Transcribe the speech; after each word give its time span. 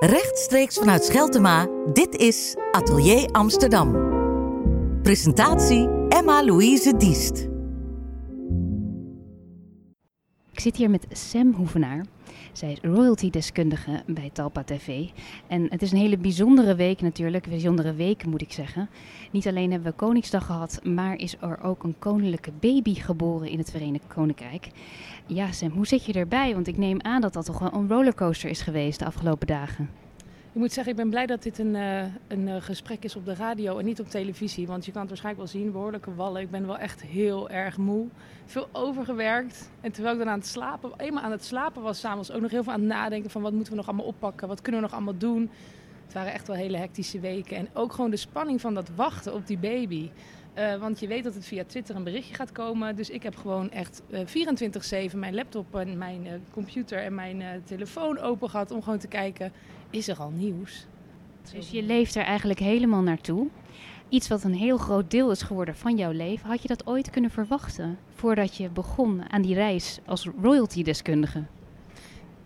Rechtstreeks 0.00 0.74
vanuit 0.74 1.04
Scheltema, 1.04 1.68
dit 1.92 2.16
is 2.16 2.56
Atelier 2.72 3.28
Amsterdam. 3.30 3.92
Presentatie 5.02 5.88
Emma-Louise 6.08 6.96
Diest. 6.96 7.49
Ik 10.60 10.66
zit 10.66 10.76
hier 10.76 10.90
met 10.90 11.06
Sam 11.10 11.54
Hoevenaar. 11.54 12.04
Zij 12.52 12.72
is 12.72 12.78
royalty-deskundige 12.82 14.02
bij 14.06 14.30
Talpa 14.32 14.64
TV. 14.64 15.08
En 15.46 15.66
het 15.70 15.82
is 15.82 15.92
een 15.92 15.98
hele 15.98 16.18
bijzondere 16.18 16.74
week 16.74 17.00
natuurlijk, 17.00 17.48
bijzondere 17.48 17.94
week 17.94 18.24
moet 18.26 18.42
ik 18.42 18.52
zeggen. 18.52 18.88
Niet 19.30 19.46
alleen 19.46 19.70
hebben 19.70 19.90
we 19.90 19.96
Koningsdag 19.96 20.46
gehad, 20.46 20.80
maar 20.84 21.16
is 21.16 21.36
er 21.40 21.62
ook 21.62 21.82
een 21.82 21.98
koninklijke 21.98 22.52
baby 22.60 22.94
geboren 22.94 23.48
in 23.48 23.58
het 23.58 23.70
Verenigd 23.70 24.06
Koninkrijk. 24.06 24.68
Ja 25.26 25.52
Sam, 25.52 25.70
hoe 25.70 25.86
zit 25.86 26.04
je 26.04 26.12
erbij? 26.12 26.54
Want 26.54 26.66
ik 26.66 26.76
neem 26.76 27.00
aan 27.02 27.20
dat 27.20 27.32
dat 27.32 27.44
toch 27.44 27.58
wel 27.58 27.74
een 27.74 27.88
rollercoaster 27.88 28.50
is 28.50 28.62
geweest 28.62 28.98
de 28.98 29.04
afgelopen 29.04 29.46
dagen. 29.46 29.90
Ik 30.52 30.60
moet 30.60 30.72
zeggen, 30.72 30.92
ik 30.92 30.98
ben 30.98 31.10
blij 31.10 31.26
dat 31.26 31.42
dit 31.42 31.58
een, 31.58 31.74
uh, 31.74 32.02
een 32.28 32.46
uh, 32.48 32.56
gesprek 32.58 33.04
is 33.04 33.16
op 33.16 33.24
de 33.24 33.34
radio 33.34 33.78
en 33.78 33.84
niet 33.84 34.00
op 34.00 34.08
televisie. 34.08 34.66
Want 34.66 34.84
je 34.84 34.90
kan 34.92 35.00
het 35.00 35.10
waarschijnlijk 35.10 35.52
wel 35.52 35.60
zien, 35.60 35.72
behoorlijke 35.72 36.14
wallen. 36.14 36.42
Ik 36.42 36.50
ben 36.50 36.66
wel 36.66 36.78
echt 36.78 37.02
heel 37.02 37.50
erg 37.50 37.76
moe. 37.76 38.06
Veel 38.46 38.68
overgewerkt. 38.72 39.70
En 39.80 39.92
terwijl 39.92 40.14
ik 40.14 40.20
dan 40.20 40.30
aan 40.32 40.38
het 40.38 40.48
slapen, 40.48 40.92
eenmaal 40.96 41.22
aan 41.22 41.30
het 41.30 41.44
slapen 41.44 41.82
was 41.82 42.00
s'avonds, 42.00 42.32
ook 42.32 42.40
nog 42.40 42.50
heel 42.50 42.62
veel 42.62 42.72
aan 42.72 42.80
het 42.80 42.88
nadenken 42.88 43.30
van 43.30 43.42
wat 43.42 43.52
moeten 43.52 43.72
we 43.72 43.78
nog 43.78 43.88
allemaal 43.88 44.06
oppakken, 44.06 44.48
wat 44.48 44.62
kunnen 44.62 44.80
we 44.80 44.86
nog 44.86 44.96
allemaal 44.96 45.18
doen. 45.18 45.50
Het 46.04 46.14
waren 46.14 46.32
echt 46.32 46.46
wel 46.46 46.56
hele 46.56 46.76
hectische 46.76 47.20
weken. 47.20 47.56
En 47.56 47.68
ook 47.72 47.92
gewoon 47.92 48.10
de 48.10 48.16
spanning 48.16 48.60
van 48.60 48.74
dat 48.74 48.90
wachten 48.94 49.34
op 49.34 49.46
die 49.46 49.58
baby. 49.58 50.10
Uh, 50.60 50.76
want 50.76 51.00
je 51.00 51.06
weet 51.06 51.24
dat 51.24 51.34
het 51.34 51.44
via 51.44 51.64
Twitter 51.64 51.96
een 51.96 52.04
berichtje 52.04 52.34
gaat 52.34 52.52
komen. 52.52 52.96
Dus 52.96 53.10
ik 53.10 53.22
heb 53.22 53.36
gewoon 53.36 53.70
echt 53.70 54.02
uh, 54.10 55.10
24-7 55.10 55.16
mijn 55.16 55.34
laptop 55.34 55.74
en 55.74 55.98
mijn 55.98 56.26
uh, 56.26 56.32
computer 56.50 56.98
en 56.98 57.14
mijn 57.14 57.62
telefoon 57.64 58.18
open 58.18 58.50
gehad 58.50 58.70
om 58.70 58.82
gewoon 58.82 58.98
te 58.98 59.08
kijken, 59.08 59.52
is 59.90 60.08
er 60.08 60.18
al 60.18 60.30
nieuws? 60.30 60.86
Dus 61.52 61.70
je 61.70 61.82
leeft 61.82 62.14
er 62.14 62.22
eigenlijk 62.22 62.60
helemaal 62.60 63.02
naartoe. 63.02 63.48
Iets 64.08 64.28
wat 64.28 64.44
een 64.44 64.54
heel 64.54 64.76
groot 64.76 65.10
deel 65.10 65.30
is 65.30 65.42
geworden 65.42 65.76
van 65.76 65.96
jouw 65.96 66.12
leven. 66.12 66.48
Had 66.48 66.62
je 66.62 66.68
dat 66.68 66.86
ooit 66.86 67.10
kunnen 67.10 67.30
verwachten 67.30 67.98
voordat 68.14 68.56
je 68.56 68.68
begon 68.68 69.30
aan 69.30 69.42
die 69.42 69.54
reis 69.54 69.98
als 70.06 70.28
royalty-deskundige? 70.42 71.44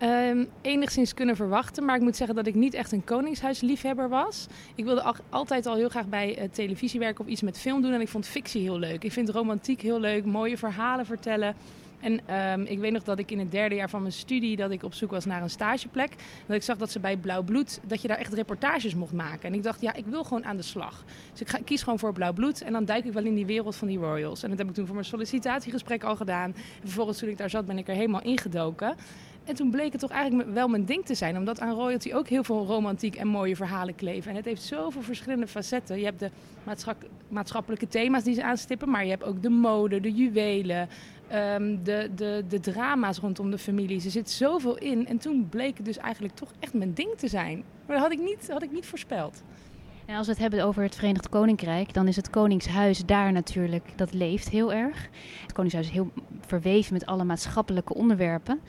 Um, 0.02 0.48
enigszins 0.62 1.14
kunnen 1.14 1.36
verwachten, 1.36 1.84
maar 1.84 1.96
ik 1.96 2.02
moet 2.02 2.16
zeggen 2.16 2.36
dat 2.36 2.46
ik 2.46 2.54
niet 2.54 2.74
echt 2.74 2.92
een 2.92 3.04
koningshuisliefhebber 3.04 4.08
was. 4.08 4.46
Ik 4.74 4.84
wilde 4.84 5.02
al, 5.02 5.14
altijd 5.30 5.66
al 5.66 5.74
heel 5.74 5.88
graag 5.88 6.06
bij 6.06 6.38
uh, 6.38 6.44
televisie 6.52 7.00
werken 7.00 7.24
of 7.24 7.30
iets 7.30 7.42
met 7.42 7.58
film 7.58 7.82
doen 7.82 7.92
en 7.92 8.00
ik 8.00 8.08
vond 8.08 8.26
fictie 8.26 8.62
heel 8.62 8.78
leuk. 8.78 9.04
Ik 9.04 9.12
vind 9.12 9.28
romantiek 9.28 9.80
heel 9.80 10.00
leuk, 10.00 10.24
mooie 10.24 10.56
verhalen 10.56 11.06
vertellen. 11.06 11.54
En 12.04 12.34
um, 12.52 12.66
ik 12.66 12.78
weet 12.78 12.92
nog 12.92 13.02
dat 13.02 13.18
ik 13.18 13.30
in 13.30 13.38
het 13.38 13.50
derde 13.50 13.74
jaar 13.74 13.90
van 13.90 14.00
mijn 14.00 14.12
studie 14.12 14.56
dat 14.56 14.70
ik 14.70 14.82
op 14.82 14.94
zoek 14.94 15.10
was 15.10 15.24
naar 15.24 15.42
een 15.42 15.50
stageplek. 15.50 16.10
Dat 16.46 16.56
ik 16.56 16.62
zag 16.62 16.76
dat 16.76 16.90
ze 16.90 17.00
bij 17.00 17.16
Blauw 17.16 17.42
Bloed, 17.42 17.80
dat 17.86 18.02
je 18.02 18.08
daar 18.08 18.18
echt 18.18 18.32
reportages 18.32 18.94
mocht 18.94 19.12
maken. 19.12 19.48
En 19.48 19.54
ik 19.54 19.62
dacht, 19.62 19.80
ja, 19.80 19.94
ik 19.94 20.06
wil 20.06 20.24
gewoon 20.24 20.44
aan 20.44 20.56
de 20.56 20.62
slag. 20.62 21.04
Dus 21.30 21.40
ik, 21.40 21.48
ga, 21.48 21.58
kies 21.64 21.82
gewoon 21.82 21.98
voor 21.98 22.12
Blauw 22.12 22.32
Bloed 22.32 22.62
en 22.62 22.72
dan 22.72 22.84
duik 22.84 23.04
ik 23.04 23.12
wel 23.12 23.24
in 23.24 23.34
die 23.34 23.46
wereld 23.46 23.76
van 23.76 23.88
die 23.88 23.98
royals. 23.98 24.42
En 24.42 24.48
dat 24.48 24.58
heb 24.58 24.68
ik 24.68 24.74
toen 24.74 24.86
voor 24.86 24.94
mijn 24.94 25.06
sollicitatiegesprek 25.06 26.04
al 26.04 26.16
gedaan. 26.16 26.54
En 26.54 26.80
vervolgens 26.80 27.18
toen 27.18 27.28
ik 27.28 27.38
daar 27.38 27.50
zat 27.50 27.66
ben 27.66 27.78
ik 27.78 27.88
er 27.88 27.94
helemaal 27.94 28.22
ingedoken. 28.22 28.96
En 29.44 29.54
toen 29.54 29.70
bleek 29.70 29.92
het 29.92 30.00
toch 30.00 30.10
eigenlijk 30.10 30.50
wel 30.50 30.68
mijn 30.68 30.84
ding 30.84 31.04
te 31.04 31.14
zijn. 31.14 31.36
Omdat 31.36 31.60
aan 31.60 31.74
royalty 31.74 32.12
ook 32.12 32.28
heel 32.28 32.44
veel 32.44 32.66
romantiek 32.66 33.16
en 33.16 33.28
mooie 33.28 33.56
verhalen 33.56 33.94
kleven. 33.94 34.30
En 34.30 34.36
het 34.36 34.44
heeft 34.44 34.62
zoveel 34.62 35.02
verschillende 35.02 35.46
facetten. 35.46 35.98
Je 35.98 36.04
hebt 36.04 36.18
de 36.18 36.30
maatschappelijke 37.28 37.88
thema's 37.88 38.24
die 38.24 38.34
ze 38.34 38.44
aanstippen. 38.44 38.90
Maar 38.90 39.04
je 39.04 39.10
hebt 39.10 39.24
ook 39.24 39.42
de 39.42 39.48
mode, 39.48 40.00
de 40.00 40.12
juwelen, 40.12 40.88
um, 41.32 41.84
de, 41.84 42.10
de, 42.14 42.44
de 42.48 42.60
drama's 42.60 43.18
rondom 43.18 43.50
de 43.50 43.58
familie. 43.58 44.04
Er 44.04 44.10
zit 44.10 44.30
zoveel 44.30 44.78
in. 44.78 45.06
En 45.06 45.18
toen 45.18 45.48
bleek 45.48 45.76
het 45.76 45.86
dus 45.86 45.98
eigenlijk 45.98 46.34
toch 46.34 46.52
echt 46.58 46.74
mijn 46.74 46.94
ding 46.94 47.10
te 47.16 47.28
zijn. 47.28 47.64
Maar 47.86 47.96
dat 47.96 48.04
had 48.04 48.12
ik 48.12 48.20
niet, 48.20 48.48
had 48.50 48.62
ik 48.62 48.72
niet 48.72 48.86
voorspeld. 48.86 49.42
En 50.06 50.16
als 50.16 50.26
we 50.26 50.32
het 50.32 50.40
hebben 50.40 50.64
over 50.64 50.82
het 50.82 50.94
Verenigd 50.94 51.28
Koninkrijk, 51.28 51.94
dan 51.94 52.08
is 52.08 52.16
het 52.16 52.30
Koningshuis 52.30 53.04
daar 53.06 53.32
natuurlijk, 53.32 53.92
dat 53.96 54.12
leeft 54.12 54.48
heel 54.48 54.72
erg. 54.72 55.08
Het 55.42 55.52
Koningshuis 55.52 55.86
is 55.86 55.92
heel 55.92 56.10
verweven 56.40 56.92
met 56.92 57.06
alle 57.06 57.24
maatschappelijke 57.24 57.94
onderwerpen. 57.94 58.60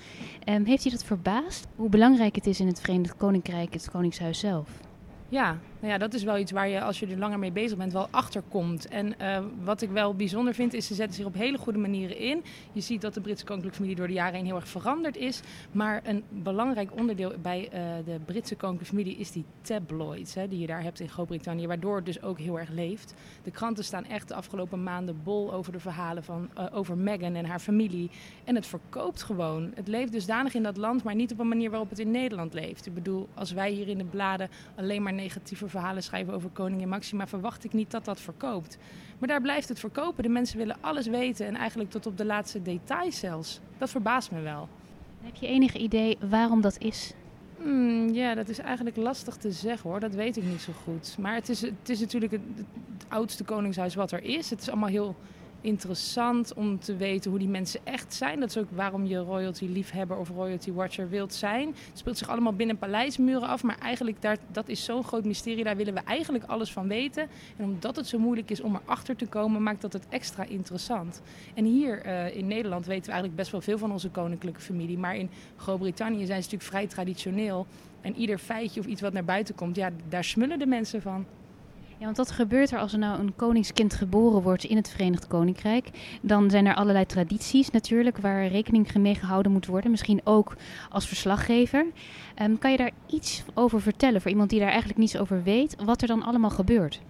Um, 0.50 0.66
heeft 0.66 0.86
u 0.86 0.90
dat 0.90 1.04
verbaasd, 1.04 1.68
hoe 1.76 1.90
belangrijk 1.90 2.36
het 2.36 2.48
is 2.48 2.60
in 2.60 2.68
het 2.68 2.82
Verenigd 2.82 3.18
Koninkrijk, 3.18 3.74
het 3.74 3.92
Koningshuis 3.92 4.40
zelf? 4.40 4.70
Ja, 5.30 5.58
nou 5.86 5.98
ja, 5.98 6.06
dat 6.06 6.14
is 6.14 6.24
wel 6.24 6.38
iets 6.38 6.52
waar 6.52 6.68
je 6.68 6.82
als 6.82 7.00
je 7.00 7.08
er 7.08 7.18
langer 7.18 7.40
mee 7.40 7.52
bezig 7.52 7.78
bent 7.78 7.94
wel 7.94 8.08
achter 8.12 8.44
komt. 8.50 8.88
En 8.88 9.16
uh, 9.22 9.40
wat 9.64 9.82
ik 9.82 9.90
wel 9.90 10.16
bijzonder 10.16 10.54
vind 10.54 10.74
is 10.74 10.88
ze 10.88 10.94
zetten 10.94 11.16
zich 11.16 11.26
op 11.26 11.34
hele 11.34 11.58
goede 11.58 11.80
manieren 11.80 12.18
in. 12.18 12.44
Je 12.72 12.82
ziet 12.82 13.02
dat 13.02 13.14
de 13.14 13.22
Britse 13.22 13.46
koninklijke 13.46 13.78
familie 13.78 13.98
door 13.98 14.08
de 14.08 14.14
jaren 14.14 14.36
heen 14.36 14.46
heel 14.46 14.56
erg 14.56 14.68
veranderd 14.68 15.18
is. 15.18 15.42
Maar 15.72 16.02
een 16.04 16.24
belangrijk 16.30 16.96
onderdeel 16.96 17.34
bij 17.42 17.70
uh, 17.74 17.80
de 18.06 18.20
Britse 18.26 18.56
koninklijke 18.56 18.96
familie 18.96 19.18
is 19.18 19.32
die 19.32 19.46
tabloids 19.62 20.34
hè, 20.34 20.48
die 20.48 20.60
je 20.60 20.68
daar 20.68 20.84
hebt 20.84 21.00
in 21.00 21.10
Groot-Brittannië. 21.10 21.68
Waardoor 21.68 21.96
het 21.96 22.06
dus 22.06 22.22
ook 22.22 22.40
heel 22.40 22.60
erg 22.60 22.70
leeft. 22.70 23.14
De 23.44 23.52
kranten 23.52 23.84
staan 23.84 24.06
echt 24.06 24.28
de 24.28 24.36
afgelopen 24.36 24.84
maanden 24.84 25.24
bol 25.24 25.54
over 25.54 25.72
de 25.72 25.80
verhalen 25.80 26.24
van, 26.24 26.50
uh, 26.58 26.66
over 26.72 26.98
Meghan 26.98 27.36
en 27.36 27.46
haar 27.46 27.60
familie. 27.60 28.10
En 28.44 28.56
het 28.56 28.68
verkoopt 28.68 29.24
gewoon. 29.24 29.72
Het 29.76 29.88
leeft 29.88 30.12
dusdanig 30.12 30.54
in 30.54 30.64
dat 30.64 30.78
land, 30.78 31.04
maar 31.04 31.16
niet 31.16 31.32
op 31.32 31.40
een 31.40 31.48
manier 31.48 31.70
waarop 31.70 31.90
het 31.90 32.00
in 32.00 32.12
Nederland 32.12 32.54
leeft. 32.54 32.86
Ik 32.86 32.94
bedoel, 32.94 33.28
als 33.34 33.52
wij 33.52 33.72
hier 33.72 33.88
in 33.88 33.98
de 33.98 34.06
bladen 34.06 34.50
alleen 34.76 35.04
maar 35.04 35.14
negatieve 35.14 35.70
verhalen 35.76 36.04
schrijven 36.04 36.34
over 36.34 36.50
koningin 36.50 36.90
Maxima, 36.90 37.28
verwacht 37.28 37.64
ik 37.64 37.74
niet 37.74 37.92
dat 37.92 38.06
dat 38.06 38.20
verkoopt. 38.20 38.78
Maar 39.20 39.28
daar 39.28 39.42
blijft 39.42 39.70
het 39.70 39.80
verkopen. 39.80 40.24
De 40.24 40.30
mensen 40.30 40.58
willen 40.58 40.78
alles 40.82 41.08
weten 41.08 41.46
en 41.46 41.56
eigenlijk 41.56 41.90
tot 41.90 42.06
op 42.06 42.18
de 42.18 42.26
laatste 42.26 42.62
details 42.62 43.20
zelfs. 43.20 43.60
Dat 43.78 43.90
verbaast 43.90 44.32
me 44.32 44.42
wel. 44.42 44.68
Heb 45.24 45.36
je 45.36 45.48
enig 45.48 45.76
idee 45.76 46.18
waarom 46.30 46.62
dat 46.62 46.78
is? 46.80 47.14
Hmm, 47.58 48.10
ja, 48.10 48.36
dat 48.36 48.50
is 48.50 48.60
eigenlijk 48.60 48.96
lastig 48.96 49.36
te 49.36 49.52
zeggen 49.52 49.90
hoor. 49.90 50.00
Dat 50.00 50.14
weet 50.14 50.38
ik 50.38 50.44
niet 50.44 50.62
zo 50.62 50.74
goed. 50.84 51.16
Maar 51.20 51.34
het 51.34 51.50
is, 51.50 51.62
het 51.62 51.90
is 51.90 52.00
natuurlijk 52.00 52.32
het, 52.32 52.42
het 52.94 53.06
oudste 53.08 53.44
koningshuis 53.44 53.96
wat 53.96 54.12
er 54.12 54.24
is. 54.24 54.50
Het 54.50 54.62
is 54.62 54.70
allemaal 54.70 54.90
heel 54.90 55.16
interessant 55.66 56.54
om 56.54 56.80
te 56.80 56.96
weten 56.96 57.30
hoe 57.30 57.40
die 57.40 57.48
mensen 57.48 57.80
echt 57.84 58.14
zijn. 58.14 58.40
Dat 58.40 58.50
is 58.50 58.58
ook 58.58 58.70
waarom 58.70 59.06
je 59.06 59.18
royalty 59.18 59.66
liefhebber 59.66 60.18
of 60.18 60.30
royalty 60.30 60.72
watcher 60.72 61.10
wilt 61.10 61.34
zijn. 61.34 61.68
Het 61.68 61.98
speelt 61.98 62.18
zich 62.18 62.28
allemaal 62.28 62.54
binnen 62.54 62.78
paleismuren 62.78 63.48
af, 63.48 63.64
maar 63.64 63.78
eigenlijk 63.80 64.22
daar, 64.22 64.38
dat 64.52 64.70
is 64.70 64.84
zo'n 64.84 65.04
groot 65.04 65.26
mysterie. 65.26 65.64
Daar 65.64 65.76
willen 65.76 65.94
we 65.94 66.00
eigenlijk 66.00 66.44
alles 66.44 66.72
van 66.72 66.88
weten. 66.88 67.28
En 67.58 67.66
omdat 67.66 67.96
het 67.96 68.08
zo 68.08 68.20
moeilijk 68.20 68.52
is 68.52 68.62
om 68.62 68.76
erachter 68.76 69.16
te 69.16 69.28
komen, 69.28 69.64
maakt 69.64 69.82
dat 69.82 69.94
het 69.94 70.06
extra 70.10 70.44
interessant. 70.44 71.22
En 71.54 71.66
hier 71.66 72.06
uh, 72.06 72.36
in 72.36 72.48
Nederland 72.48 72.86
weten 72.86 73.06
we 73.06 73.12
eigenlijk 73.12 73.36
best 73.36 73.52
wel 73.52 73.62
veel 73.62 73.78
van 73.78 73.92
onze 73.92 74.10
koninklijke 74.10 74.62
familie. 74.62 74.98
Maar 74.98 75.16
in 75.16 75.30
Groot-Brittannië 75.58 76.26
zijn 76.26 76.44
ze 76.44 76.50
natuurlijk 76.50 76.70
vrij 76.70 76.88
traditioneel. 76.88 77.66
En 78.02 78.16
ieder 78.16 78.38
feitje 78.38 78.80
of 78.80 78.86
iets 78.86 79.02
wat 79.02 79.14
naar 79.14 79.26
buiten 79.26 79.56
komt, 79.56 79.76
ja, 79.76 79.90
daar 80.10 80.24
smullen 80.24 80.60
de 80.60 80.66
mensen 80.66 81.02
van. 81.02 81.26
Ja, 81.98 82.06
want 82.06 82.18
wat 82.18 82.32
gebeurt 82.32 82.72
er 82.72 82.80
als 82.80 82.94
er 82.94 83.00
nou 83.00 83.20
een 83.20 83.36
koningskind 83.36 83.94
geboren 83.94 84.42
wordt 84.42 84.64
in 84.64 84.76
het 84.76 84.90
Verenigd 84.90 85.28
Koninkrijk? 85.28 85.90
Dan 86.22 86.50
zijn 86.50 86.66
er 86.66 86.76
allerlei 86.76 87.06
tradities 87.06 87.70
natuurlijk 87.72 88.18
waar 88.18 88.48
rekening 88.48 88.94
mee 88.94 89.16
gehouden 89.16 89.52
moet 89.52 89.66
worden. 89.66 89.92
Misschien 89.92 90.22
ook 90.24 90.56
als 90.90 91.08
verslaggever. 91.08 91.86
Um, 92.42 92.58
kan 92.58 92.72
je 92.72 92.78
daar 92.78 92.92
iets 93.08 93.44
over 93.54 93.82
vertellen 93.82 94.22
voor 94.22 94.32
iemand 94.32 94.50
die 94.50 94.60
daar 94.60 94.70
eigenlijk 94.70 95.00
niets 95.00 95.18
over 95.18 95.44
weet? 95.44 95.76
Wat 95.84 96.02
er 96.02 96.08
dan 96.08 96.24
allemaal 96.24 96.50
gebeurt? 96.50 97.02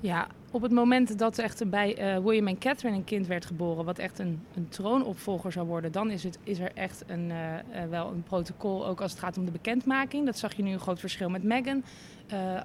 Ja, 0.00 0.26
op 0.52 0.62
het 0.62 0.72
moment 0.72 1.18
dat 1.18 1.38
echt 1.38 1.70
bij 1.70 2.16
uh, 2.16 2.24
William 2.24 2.46
en 2.46 2.58
Catherine 2.58 2.96
een 2.96 3.04
kind 3.04 3.26
werd 3.26 3.46
geboren, 3.46 3.84
wat 3.84 3.98
echt 3.98 4.18
een, 4.18 4.40
een 4.54 4.68
troonopvolger 4.68 5.52
zou 5.52 5.66
worden, 5.66 5.92
dan 5.92 6.10
is, 6.10 6.22
het, 6.22 6.38
is 6.42 6.58
er 6.58 6.72
echt 6.74 7.02
een, 7.06 7.30
uh, 7.30 7.54
uh, 7.54 7.88
wel 7.90 8.10
een 8.10 8.22
protocol, 8.22 8.86
ook 8.86 9.00
als 9.00 9.10
het 9.10 9.20
gaat 9.20 9.36
om 9.36 9.44
de 9.44 9.50
bekendmaking. 9.50 10.26
Dat 10.26 10.38
zag 10.38 10.54
je 10.54 10.62
nu 10.62 10.72
een 10.72 10.80
groot 10.80 11.00
verschil 11.00 11.28
met 11.28 11.42
Meghan. 11.42 11.84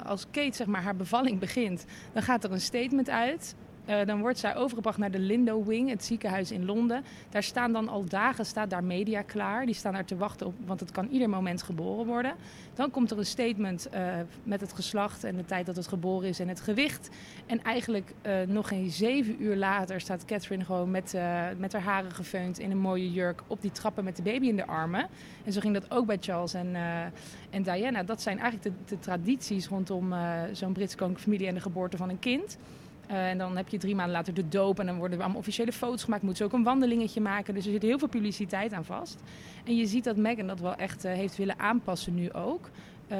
als 0.05 0.25
Kate 0.31 0.55
zeg 0.55 0.67
maar, 0.67 0.81
haar 0.81 0.95
bevalling 0.95 1.39
begint, 1.39 1.85
dan 2.13 2.23
gaat 2.23 2.43
er 2.43 2.51
een 2.51 2.61
statement 2.61 3.09
uit. 3.09 3.55
Uh, 3.89 4.05
dan 4.05 4.19
wordt 4.19 4.39
zij 4.39 4.55
overgebracht 4.55 4.97
naar 4.97 5.11
de 5.11 5.19
Lindo 5.19 5.63
Wing, 5.63 5.89
het 5.89 6.03
ziekenhuis 6.03 6.51
in 6.51 6.65
Londen. 6.65 7.03
Daar 7.29 7.43
staan 7.43 7.73
dan 7.73 7.87
al 7.87 8.05
dagen 8.05 8.45
staat 8.45 8.69
daar 8.69 8.83
media 8.83 9.21
klaar. 9.21 9.65
Die 9.65 9.75
staan 9.75 9.93
daar 9.93 10.05
te 10.05 10.17
wachten 10.17 10.47
op, 10.47 10.53
want 10.65 10.79
het 10.79 10.91
kan 10.91 11.07
ieder 11.07 11.29
moment 11.29 11.63
geboren 11.63 12.05
worden. 12.05 12.33
Dan 12.73 12.91
komt 12.91 13.11
er 13.11 13.17
een 13.17 13.25
statement 13.25 13.87
uh, 13.93 14.15
met 14.43 14.61
het 14.61 14.73
geslacht 14.73 15.23
en 15.23 15.35
de 15.35 15.45
tijd 15.45 15.65
dat 15.65 15.75
het 15.75 15.87
geboren 15.87 16.29
is 16.29 16.39
en 16.39 16.47
het 16.47 16.61
gewicht. 16.61 17.09
En 17.45 17.63
eigenlijk 17.63 18.13
uh, 18.21 18.33
nog 18.47 18.67
geen 18.67 18.89
zeven 18.89 19.43
uur 19.43 19.55
later 19.55 20.01
staat 20.01 20.25
Catherine 20.25 20.65
gewoon 20.65 20.91
met, 20.91 21.15
met 21.57 21.73
haar 21.73 21.81
haren 21.81 22.11
gefeund 22.11 22.59
in 22.59 22.71
een 22.71 22.77
mooie 22.77 23.11
jurk 23.11 23.41
op 23.47 23.61
die 23.61 23.71
trappen 23.71 24.03
met 24.03 24.15
de 24.15 24.21
baby 24.21 24.47
in 24.47 24.55
de 24.55 24.65
armen. 24.65 25.07
En 25.43 25.51
zo 25.51 25.59
ging 25.59 25.73
dat 25.73 25.91
ook 25.91 26.05
bij 26.05 26.17
Charles 26.19 26.53
en, 26.53 26.75
en 27.49 27.63
Diana. 27.63 28.03
Dat 28.03 28.21
zijn 28.21 28.39
eigenlijk 28.39 28.75
de, 28.75 28.95
de 28.95 28.99
tradities 28.99 29.67
rondom 29.67 30.13
zo'n 30.51 30.73
Britse 30.73 30.97
koninklijke 30.97 31.29
familie 31.29 31.47
en 31.47 31.53
de 31.53 31.61
geboorte 31.61 31.97
van 31.97 32.09
een 32.09 32.19
kind. 32.19 32.57
Uh, 33.11 33.29
en 33.29 33.37
dan 33.37 33.57
heb 33.57 33.67
je 33.69 33.77
drie 33.77 33.95
maanden 33.95 34.15
later 34.15 34.33
de 34.33 34.47
doop 34.47 34.79
en 34.79 34.85
dan 34.85 34.97
worden 34.97 35.17
er 35.17 35.23
allemaal 35.23 35.39
officiële 35.39 35.71
foto's 35.71 36.03
gemaakt. 36.03 36.23
Moet 36.23 36.37
ze 36.37 36.43
ook 36.43 36.53
een 36.53 36.63
wandelingetje 36.63 37.21
maken. 37.21 37.53
Dus 37.53 37.65
er 37.65 37.71
zit 37.71 37.81
heel 37.81 37.99
veel 37.99 38.07
publiciteit 38.07 38.73
aan 38.73 38.85
vast. 38.85 39.21
En 39.63 39.75
je 39.75 39.85
ziet 39.85 40.03
dat 40.03 40.15
Meghan 40.15 40.47
dat 40.47 40.59
wel 40.59 40.75
echt 40.75 41.05
uh, 41.05 41.11
heeft 41.11 41.37
willen 41.37 41.59
aanpassen 41.59 42.15
nu 42.15 42.33
ook. 42.33 42.69
Uh, 43.11 43.17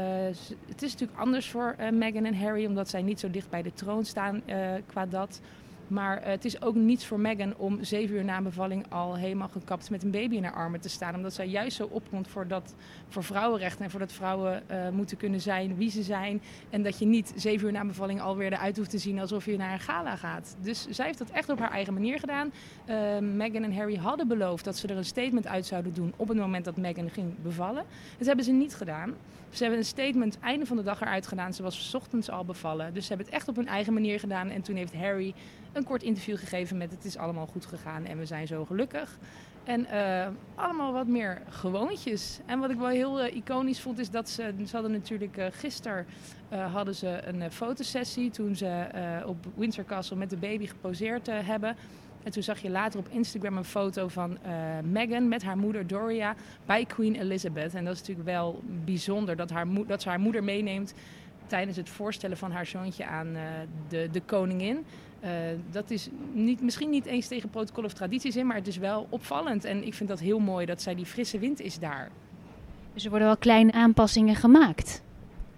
het 0.67 0.81
is 0.81 0.91
natuurlijk 0.91 1.19
anders 1.19 1.49
voor 1.49 1.75
Meghan 1.93 2.25
en 2.25 2.39
Harry, 2.39 2.65
omdat 2.65 2.89
zij 2.89 3.01
niet 3.01 3.19
zo 3.19 3.31
dicht 3.31 3.49
bij 3.49 3.61
de 3.61 3.73
troon 3.73 4.05
staan 4.05 4.41
qua 4.85 5.05
dat. 5.05 5.41
Maar 5.87 6.23
het 6.23 6.45
is 6.45 6.61
ook 6.61 6.75
niets 6.75 7.05
voor 7.05 7.19
Meghan 7.19 7.55
om 7.55 7.83
zeven 7.83 8.15
uur 8.15 8.23
na 8.23 8.41
bevalling 8.41 8.85
al 8.89 9.15
helemaal 9.15 9.47
gekapt 9.47 9.89
met 9.89 10.03
een 10.03 10.11
baby 10.11 10.35
in 10.35 10.43
haar 10.43 10.53
armen 10.53 10.79
te 10.79 10.89
staan. 10.89 11.15
Omdat 11.15 11.33
zij 11.33 11.47
juist 11.47 11.77
zo 11.77 11.87
opkomt 11.91 12.27
voor, 12.27 12.47
dat, 12.47 12.75
voor 13.09 13.23
vrouwenrechten 13.23 13.83
en 13.83 13.89
voor 13.91 13.99
dat 13.99 14.11
vrouwen 14.11 14.63
moeten 14.93 15.17
kunnen 15.17 15.41
zijn 15.41 15.75
wie 15.75 15.89
ze 15.91 16.03
zijn. 16.03 16.41
En 16.69 16.83
dat 16.83 16.99
je 16.99 17.05
niet 17.05 17.33
zeven 17.35 17.67
uur 17.67 17.73
na 17.73 17.85
bevalling 17.85 18.21
alweer 18.21 18.53
eruit 18.53 18.77
hoeft 18.77 18.89
te 18.89 18.97
zien 18.97 19.19
alsof 19.19 19.45
je 19.45 19.57
naar 19.57 19.73
een 19.73 19.79
gala 19.79 20.15
gaat. 20.15 20.55
Dus 20.61 20.87
zij 20.89 21.05
heeft 21.05 21.17
dat 21.17 21.29
echt 21.29 21.49
op 21.49 21.59
haar 21.59 21.71
eigen 21.71 21.93
manier 21.93 22.19
gedaan. 22.19 22.51
Meghan 23.35 23.63
en 23.63 23.75
Harry 23.75 23.95
hadden 23.95 24.27
beloofd 24.27 24.65
dat 24.65 24.77
ze 24.77 24.87
er 24.87 24.97
een 24.97 25.05
statement 25.05 25.47
uit 25.47 25.65
zouden 25.65 25.93
doen 25.93 26.13
op 26.15 26.27
het 26.27 26.37
moment 26.37 26.65
dat 26.65 26.77
Meghan 26.77 27.09
ging 27.09 27.33
bevallen. 27.41 27.83
Dat 28.17 28.27
hebben 28.27 28.45
ze 28.45 28.51
niet 28.51 28.75
gedaan. 28.75 29.13
Ze 29.49 29.63
hebben 29.63 29.79
een 29.79 29.85
statement 29.85 30.39
einde 30.39 30.65
van 30.65 30.77
de 30.77 30.83
dag 30.83 31.01
eruit 31.01 31.27
gedaan. 31.27 31.53
Ze 31.53 31.63
was 31.63 31.95
ochtends 31.95 32.29
al 32.29 32.45
bevallen. 32.45 32.93
Dus 32.93 33.01
ze 33.03 33.07
hebben 33.07 33.25
het 33.25 33.35
echt 33.35 33.47
op 33.47 33.55
hun 33.55 33.67
eigen 33.67 33.93
manier 33.93 34.19
gedaan. 34.19 34.49
En 34.49 34.61
toen 34.61 34.75
heeft 34.75 34.95
Harry 34.95 35.33
een 35.73 35.83
kort 35.83 36.03
interview 36.03 36.37
gegeven 36.37 36.77
met 36.77 36.91
het 36.91 37.05
is 37.05 37.17
allemaal 37.17 37.47
goed 37.47 37.65
gegaan 37.65 38.05
en 38.05 38.17
we 38.17 38.25
zijn 38.25 38.47
zo 38.47 38.65
gelukkig. 38.65 39.17
En 39.63 39.87
uh, 39.93 40.27
allemaal 40.55 40.93
wat 40.93 41.07
meer 41.07 41.41
gewoontjes. 41.49 42.39
En 42.45 42.59
wat 42.59 42.69
ik 42.69 42.77
wel 42.77 42.87
heel 42.87 43.25
uh, 43.25 43.35
iconisch 43.35 43.79
vond 43.79 43.99
is 43.99 44.09
dat 44.09 44.29
ze, 44.29 44.53
ze 44.65 44.73
hadden 44.73 44.91
natuurlijk 44.91 45.37
uh, 45.37 45.45
gisteren 45.51 46.05
hadden 46.71 46.95
ze 46.95 47.21
een 47.27 47.51
fotosessie 47.51 48.29
toen 48.29 48.55
ze 48.55 48.87
op 49.25 49.45
Windsor 49.55 49.85
Castle 49.85 50.17
met 50.17 50.29
de 50.29 50.37
baby 50.37 50.67
geposeerd 50.67 51.27
hebben. 51.27 51.75
En 52.23 52.31
toen 52.31 52.43
zag 52.43 52.59
je 52.59 52.69
later 52.69 52.99
op 52.99 53.07
Instagram 53.09 53.57
een 53.57 53.63
foto 53.63 54.07
van 54.07 54.31
uh, 54.31 54.51
Meghan 54.91 55.27
met 55.27 55.43
haar 55.43 55.57
moeder 55.57 55.87
Doria 55.87 56.35
bij 56.65 56.85
Queen 56.85 57.15
Elizabeth. 57.15 57.75
En 57.75 57.85
dat 57.85 57.93
is 57.93 57.99
natuurlijk 57.99 58.27
wel 58.27 58.61
bijzonder 58.85 59.35
dat, 59.35 59.49
haar 59.49 59.67
dat 59.87 60.01
ze 60.01 60.09
haar 60.09 60.19
moeder 60.19 60.43
meeneemt 60.43 60.93
tijdens 61.47 61.77
het 61.77 61.89
voorstellen 61.89 62.37
van 62.37 62.51
haar 62.51 62.65
zoontje 62.65 63.05
aan 63.05 63.27
uh, 63.27 63.41
de, 63.87 64.09
de 64.11 64.21
koningin. 64.25 64.85
Uh, 65.23 65.29
dat 65.71 65.91
is 65.91 66.09
niet, 66.33 66.61
misschien 66.61 66.89
niet 66.89 67.05
eens 67.05 67.27
tegen 67.27 67.49
protocol 67.49 67.83
of 67.83 67.93
tradities 67.93 68.35
in, 68.35 68.47
maar 68.47 68.55
het 68.55 68.67
is 68.67 68.77
wel 68.77 69.07
opvallend. 69.09 69.65
En 69.65 69.85
ik 69.85 69.93
vind 69.93 70.09
dat 70.09 70.19
heel 70.19 70.39
mooi 70.39 70.65
dat 70.65 70.81
zij 70.81 70.95
die 70.95 71.05
frisse 71.05 71.39
wind 71.39 71.61
is 71.61 71.79
daar. 71.79 72.09
Dus 72.93 73.03
er 73.03 73.09
worden 73.09 73.27
wel 73.27 73.37
kleine 73.37 73.71
aanpassingen 73.71 74.35
gemaakt. 74.35 75.01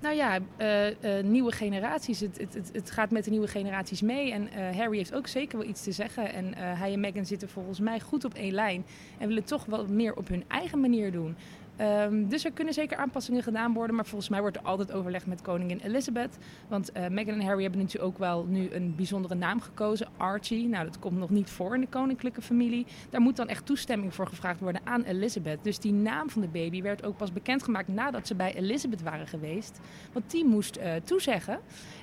Nou 0.02 0.16
ja, 0.16 0.40
uh, 0.58 0.88
uh, 0.88 1.24
nieuwe 1.24 1.52
generaties. 1.52 2.20
Het, 2.20 2.38
het, 2.38 2.70
het, 2.74 2.92
gaat 2.92 3.12
met 3.12 3.24
de 3.24 3.30
nieuwe 3.30 3.48
generaties 3.48 4.02
mee. 4.02 4.32
En 4.32 4.42
uh, 4.42 4.78
Harry 4.78 4.98
heeft 4.98 5.14
ook 5.14 5.28
zeker 5.28 5.58
wel 5.58 5.68
iets 5.68 5.84
te 5.84 5.92
zeggen. 5.92 6.34
En 6.34 6.54
hij 6.58 6.94
en 6.94 7.00
Meghan 7.00 7.26
zitten 7.26 7.50
volgens 7.50 7.80
mij 7.80 8.00
goed 8.00 8.26
op 8.26 8.34
één 8.34 8.54
lijn. 8.54 8.86
En 9.18 9.28
willen 9.28 9.44
toch 9.44 9.66
wel 9.66 9.88
meer 9.88 10.16
op 10.16 10.28
hun 10.28 10.44
eigen 10.48 10.80
manier 10.80 11.12
doen. 11.12 11.36
Um, 11.82 12.28
dus 12.28 12.46
er 12.46 12.52
kunnen 12.52 12.74
zeker 12.74 12.98
aanpassingen 12.98 13.44
gedaan 13.44 13.74
worden. 13.74 13.96
Maar 13.96 14.06
volgens 14.06 14.30
mij 14.30 14.42
wordt 14.42 14.58
er 14.58 14.64
altijd 14.64 14.92
overlegd 14.92 15.26
met 15.26 15.42
koningin 15.42 15.80
Elizabeth. 15.80 16.38
Want 16.68 16.98
uh, 16.98 17.08
Meghan 17.08 17.34
en 17.34 17.46
Harry 17.46 17.62
hebben 17.62 17.80
natuurlijk 17.80 18.12
ook 18.12 18.18
wel 18.18 18.46
nu 18.46 18.72
een 18.72 18.96
bijzondere 18.96 19.36
naam 19.36 19.62
gekozen. 19.62 20.08
Archie. 20.18 20.68
Nou, 20.68 20.86
dat 20.86 21.00
komt 21.00 21.18
nog 21.18 21.30
niet 21.30 21.50
voor 21.50 21.76
in 21.76 21.82
de 21.82 21.88
koninklijke 21.88 22.42
familie. 22.42 22.86
Daar 23.10 23.22
moet 23.22 23.36
dan 23.36 23.48
echt 23.48 23.66
toestemming 23.66 24.14
voor 24.14 24.28
gevraagd 24.28 24.60
worden 24.60 24.82
aan 24.84 25.04
Elizabeth. 25.04 25.64
Dus 25.64 25.80
die 25.80 25.94
naam 25.94 26.30
van 26.30 26.42
de 26.42 26.48
baby 26.48 26.82
werd 26.82 27.04
ook 27.04 27.18
pas 27.18 27.34
bekendgemaakt 27.34 27.88
nadat 27.88 28.28
ze 28.28 28.36
bij 28.36 28.56
Elizabeth 28.56 29.02
waren 29.02 29.28
geweest. 29.28 29.80
Want 30.14 30.32
die 30.32 30.46
moest 30.46 30.78
uh, 30.78 30.94
toezeggen. 31.04 31.60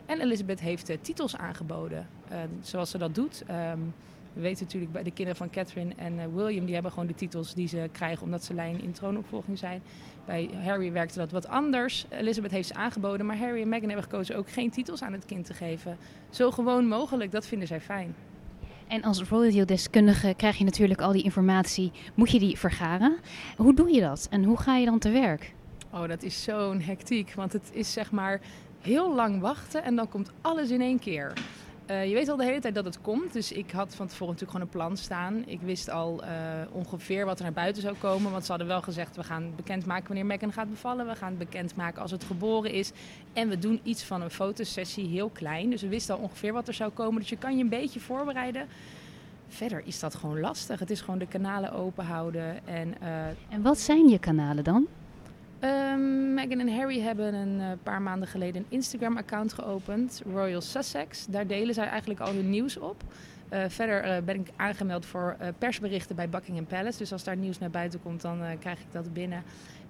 En 0.06 0.20
Elizabeth 0.20 0.60
heeft 0.60 0.90
uh, 0.90 0.96
titels 1.00 1.36
aangeboden. 1.36 2.06
zoals 2.60 2.90
ze 2.90 2.98
dat 2.98 3.14
doet. 3.14 3.44
Um, 3.72 3.94
we 4.36 4.42
weten 4.42 4.64
natuurlijk 4.64 4.92
bij 4.92 5.02
de 5.02 5.10
kinderen 5.10 5.36
van 5.36 5.50
Catherine 5.50 5.92
en 5.96 6.14
uh, 6.14 6.22
William, 6.34 6.64
die 6.64 6.74
hebben 6.74 6.92
gewoon 6.92 7.06
de 7.06 7.14
titels 7.14 7.54
die 7.54 7.68
ze 7.68 7.88
krijgen 7.92 8.22
omdat 8.22 8.44
ze 8.44 8.54
lijn 8.54 8.82
in 8.82 8.92
troonopvolging 8.92 9.58
zijn. 9.58 9.82
Bij 10.24 10.50
Harry 10.64 10.92
werkte 10.92 11.18
dat 11.18 11.30
wat 11.30 11.48
anders. 11.48 12.06
Elizabeth 12.08 12.50
heeft 12.50 12.68
ze 12.68 12.74
aangeboden, 12.74 13.26
maar 13.26 13.38
Harry 13.38 13.60
en 13.60 13.68
Meghan 13.68 13.88
hebben 13.88 14.10
gekozen 14.10 14.36
ook 14.36 14.50
geen 14.50 14.70
titels 14.70 15.02
aan 15.02 15.12
het 15.12 15.24
kind 15.24 15.46
te 15.46 15.54
geven. 15.54 15.96
Zo 16.30 16.50
gewoon 16.50 16.86
mogelijk, 16.86 17.32
dat 17.32 17.46
vinden 17.46 17.68
zij 17.68 17.80
fijn. 17.80 18.14
En 18.86 19.02
als 19.02 19.22
royal-deskundige 19.22 20.34
krijg 20.36 20.56
je 20.56 20.64
natuurlijk 20.64 21.00
al 21.00 21.12
die 21.12 21.22
informatie. 21.22 21.92
Moet 22.14 22.30
je 22.30 22.38
die 22.38 22.58
vergaren? 22.58 23.16
Hoe 23.56 23.74
doe 23.74 23.90
je 23.90 24.00
dat 24.00 24.26
en 24.30 24.44
hoe 24.44 24.56
ga 24.56 24.76
je 24.76 24.86
dan 24.86 24.98
te 24.98 25.10
werk? 25.10 25.54
Oh, 25.92 26.08
dat 26.08 26.22
is 26.22 26.42
zo'n 26.42 26.80
hectiek, 26.80 27.32
want 27.34 27.52
het 27.52 27.70
is 27.72 27.92
zeg 27.92 28.10
maar 28.10 28.40
heel 28.80 29.14
lang 29.14 29.40
wachten 29.40 29.84
en 29.84 29.96
dan 29.96 30.08
komt 30.08 30.32
alles 30.40 30.70
in 30.70 30.80
één 30.80 30.98
keer. 30.98 31.32
Uh, 31.90 32.08
je 32.08 32.14
weet 32.14 32.28
al 32.28 32.36
de 32.36 32.44
hele 32.44 32.60
tijd 32.60 32.74
dat 32.74 32.84
het 32.84 33.00
komt. 33.00 33.32
Dus 33.32 33.52
ik 33.52 33.70
had 33.70 33.94
van 33.94 34.06
tevoren 34.06 34.34
natuurlijk 34.34 34.50
gewoon 34.50 34.66
een 34.66 34.86
plan 34.86 34.96
staan. 34.96 35.42
Ik 35.46 35.60
wist 35.60 35.90
al 35.90 36.24
uh, 36.24 36.30
ongeveer 36.72 37.24
wat 37.24 37.38
er 37.38 37.44
naar 37.44 37.52
buiten 37.52 37.82
zou 37.82 37.96
komen. 37.96 38.30
Want 38.30 38.44
ze 38.44 38.50
hadden 38.50 38.68
wel 38.68 38.82
gezegd, 38.82 39.16
we 39.16 39.22
gaan 39.22 39.52
bekendmaken 39.56 40.06
wanneer 40.06 40.26
Megan 40.26 40.52
gaat 40.52 40.70
bevallen. 40.70 41.06
We 41.06 41.14
gaan 41.14 41.36
bekendmaken 41.36 42.02
als 42.02 42.10
het 42.10 42.24
geboren 42.24 42.72
is. 42.72 42.92
En 43.32 43.48
we 43.48 43.58
doen 43.58 43.80
iets 43.82 44.04
van 44.04 44.22
een 44.22 44.30
fotosessie 44.30 45.06
heel 45.06 45.28
klein. 45.28 45.70
Dus 45.70 45.82
we 45.82 45.88
wisten 45.88 46.14
al 46.14 46.20
ongeveer 46.20 46.52
wat 46.52 46.68
er 46.68 46.74
zou 46.74 46.90
komen. 46.90 47.20
Dus 47.20 47.28
je 47.28 47.36
kan 47.36 47.56
je 47.56 47.62
een 47.62 47.68
beetje 47.68 48.00
voorbereiden. 48.00 48.66
Verder 49.48 49.82
is 49.84 50.00
dat 50.00 50.14
gewoon 50.14 50.40
lastig. 50.40 50.78
Het 50.78 50.90
is 50.90 51.00
gewoon 51.00 51.18
de 51.18 51.26
kanalen 51.26 51.72
open 51.72 52.04
houden. 52.04 52.66
En, 52.66 52.94
uh, 53.02 53.26
en 53.48 53.62
wat 53.62 53.78
zijn 53.78 54.08
je 54.08 54.18
kanalen 54.18 54.64
dan? 54.64 54.86
Um, 55.66 56.34
Meghan 56.34 56.60
en 56.60 56.76
Harry 56.76 57.00
hebben 57.00 57.34
een 57.34 57.58
uh, 57.60 57.66
paar 57.82 58.02
maanden 58.02 58.28
geleden 58.28 58.62
een 58.62 58.76
Instagram-account 58.76 59.52
geopend, 59.52 60.22
Royal 60.32 60.60
Sussex. 60.60 61.26
Daar 61.26 61.46
delen 61.46 61.74
zij 61.74 61.86
eigenlijk 61.86 62.20
al 62.20 62.32
hun 62.32 62.50
nieuws 62.50 62.76
op. 62.76 63.02
Uh, 63.52 63.64
verder 63.68 64.04
uh, 64.04 64.22
ben 64.24 64.40
ik 64.40 64.48
aangemeld 64.56 65.06
voor 65.06 65.36
persberichten 65.58 66.16
bij 66.16 66.28
Buckingham 66.28 66.66
Palace. 66.66 66.98
Dus 66.98 67.12
als 67.12 67.24
daar 67.24 67.36
nieuws 67.36 67.58
naar 67.58 67.70
buiten 67.70 68.02
komt, 68.02 68.22
dan 68.22 68.38
krijg 68.58 68.78
ik 68.78 68.92
dat 68.92 69.12
binnen. 69.12 69.42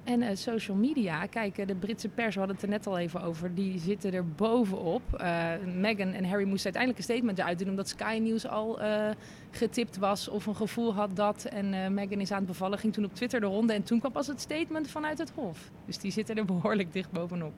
En 0.06 0.22
uh, 0.22 0.28
social 0.34 0.76
media, 0.76 1.26
kijk, 1.26 1.68
de 1.68 1.74
Britse 1.74 2.08
pers, 2.08 2.34
we 2.34 2.38
hadden 2.38 2.56
het 2.56 2.64
er 2.64 2.70
net 2.70 2.86
al 2.86 2.98
even 2.98 3.22
over, 3.22 3.54
die 3.54 3.78
zitten 3.78 4.12
er 4.12 4.28
bovenop. 4.28 5.02
Uh, 5.12 5.48
Meghan 5.76 6.12
en 6.12 6.24
Harry 6.24 6.46
moesten 6.46 6.74
uiteindelijk 6.74 6.98
een 6.98 7.14
statement 7.14 7.38
eruit 7.38 7.58
doen, 7.58 7.68
omdat 7.68 7.88
Sky 7.88 8.18
News 8.22 8.46
al 8.46 8.78
getipt 9.50 9.96
was 9.96 10.28
of 10.28 10.46
een 10.46 10.56
gevoel 10.56 10.94
had 10.94 11.16
dat. 11.16 11.44
En 11.44 11.94
Meghan 11.94 12.20
is 12.20 12.30
aan 12.30 12.38
het 12.38 12.46
bevallen, 12.46 12.78
ging 12.78 12.92
toen 12.92 13.04
op 13.04 13.14
Twitter 13.14 13.40
de 13.40 13.46
ronde 13.46 13.72
en 13.72 13.82
toen 13.82 13.98
kwam 13.98 14.12
pas 14.12 14.26
het 14.26 14.40
statement 14.40 14.90
vanuit 14.90 15.18
het 15.18 15.32
Hof. 15.34 15.70
Dus 15.86 15.98
die 15.98 16.10
zitten 16.10 16.36
er 16.36 16.44
behoorlijk 16.54 16.92
dicht 16.92 17.10
bovenop. 17.10 17.52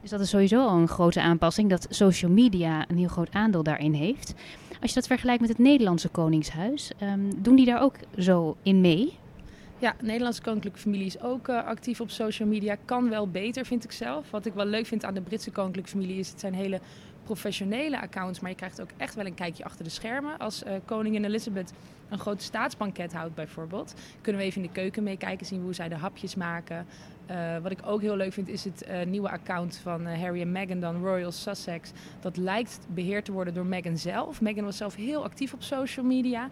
Dus 0.00 0.12
dat 0.12 0.20
is 0.20 0.30
sowieso 0.30 0.66
al 0.66 0.78
een 0.78 0.88
grote 0.88 1.20
aanpassing, 1.20 1.70
dat 1.70 1.86
social 1.90 2.30
media 2.30 2.84
een 2.88 2.96
heel 2.96 3.08
groot 3.08 3.32
aandeel 3.32 3.62
daarin 3.62 3.92
heeft. 3.92 4.34
Als 4.80 4.90
je 4.90 5.00
dat 5.00 5.06
vergelijkt 5.06 5.40
met 5.40 5.50
het 5.50 5.58
Nederlandse 5.58 6.08
Koningshuis, 6.08 6.92
um, 7.02 7.42
doen 7.42 7.56
die 7.56 7.66
daar 7.66 7.82
ook 7.82 7.94
zo 8.18 8.56
in 8.62 8.80
mee? 8.80 9.12
Ja, 9.84 9.94
de 9.98 10.04
Nederlandse 10.04 10.42
koninklijke 10.42 10.78
familie 10.78 11.06
is 11.06 11.20
ook 11.20 11.48
uh, 11.48 11.64
actief 11.64 12.00
op 12.00 12.10
social 12.10 12.48
media. 12.48 12.76
Kan 12.84 13.08
wel 13.08 13.28
beter, 13.28 13.66
vind 13.66 13.84
ik 13.84 13.92
zelf. 13.92 14.30
Wat 14.30 14.46
ik 14.46 14.54
wel 14.54 14.66
leuk 14.66 14.86
vind 14.86 15.04
aan 15.04 15.14
de 15.14 15.20
Britse 15.20 15.50
koninklijke 15.50 15.90
familie 15.90 16.18
is... 16.18 16.30
het 16.30 16.40
zijn 16.40 16.54
hele 16.54 16.80
professionele 17.22 18.00
accounts, 18.00 18.40
maar 18.40 18.50
je 18.50 18.56
krijgt 18.56 18.80
ook 18.80 18.90
echt 18.96 19.14
wel 19.14 19.26
een 19.26 19.34
kijkje 19.34 19.64
achter 19.64 19.84
de 19.84 19.90
schermen. 19.90 20.38
Als 20.38 20.62
uh, 20.62 20.72
koningin 20.84 21.24
Elizabeth 21.24 21.72
een 22.08 22.18
groot 22.18 22.42
staatsbanket 22.42 23.12
houdt 23.12 23.34
bijvoorbeeld, 23.34 23.94
kunnen 24.20 24.40
we 24.40 24.46
even 24.46 24.62
in 24.62 24.66
de 24.68 24.72
keuken 24.72 25.02
meekijken, 25.02 25.46
zien 25.46 25.62
hoe 25.62 25.74
zij 25.74 25.88
de 25.88 25.94
hapjes 25.94 26.34
maken. 26.34 26.86
Uh, 27.30 27.58
wat 27.58 27.70
ik 27.70 27.78
ook 27.84 28.00
heel 28.00 28.16
leuk 28.16 28.32
vind 28.32 28.48
is 28.48 28.64
het 28.64 28.86
nieuwe 29.06 29.30
account 29.30 29.76
van 29.76 30.06
Harry 30.06 30.40
en 30.40 30.52
Meghan, 30.52 30.80
dan 30.80 31.02
Royal 31.02 31.32
Sussex. 31.32 31.92
Dat 32.20 32.36
lijkt 32.36 32.78
beheerd 32.88 33.24
te 33.24 33.32
worden 33.32 33.54
door 33.54 33.66
Meghan 33.66 33.98
zelf. 33.98 34.40
Meghan 34.40 34.64
was 34.64 34.76
zelf 34.76 34.94
heel 34.94 35.24
actief 35.24 35.52
op 35.52 35.62
social 35.62 36.06
media. 36.06 36.48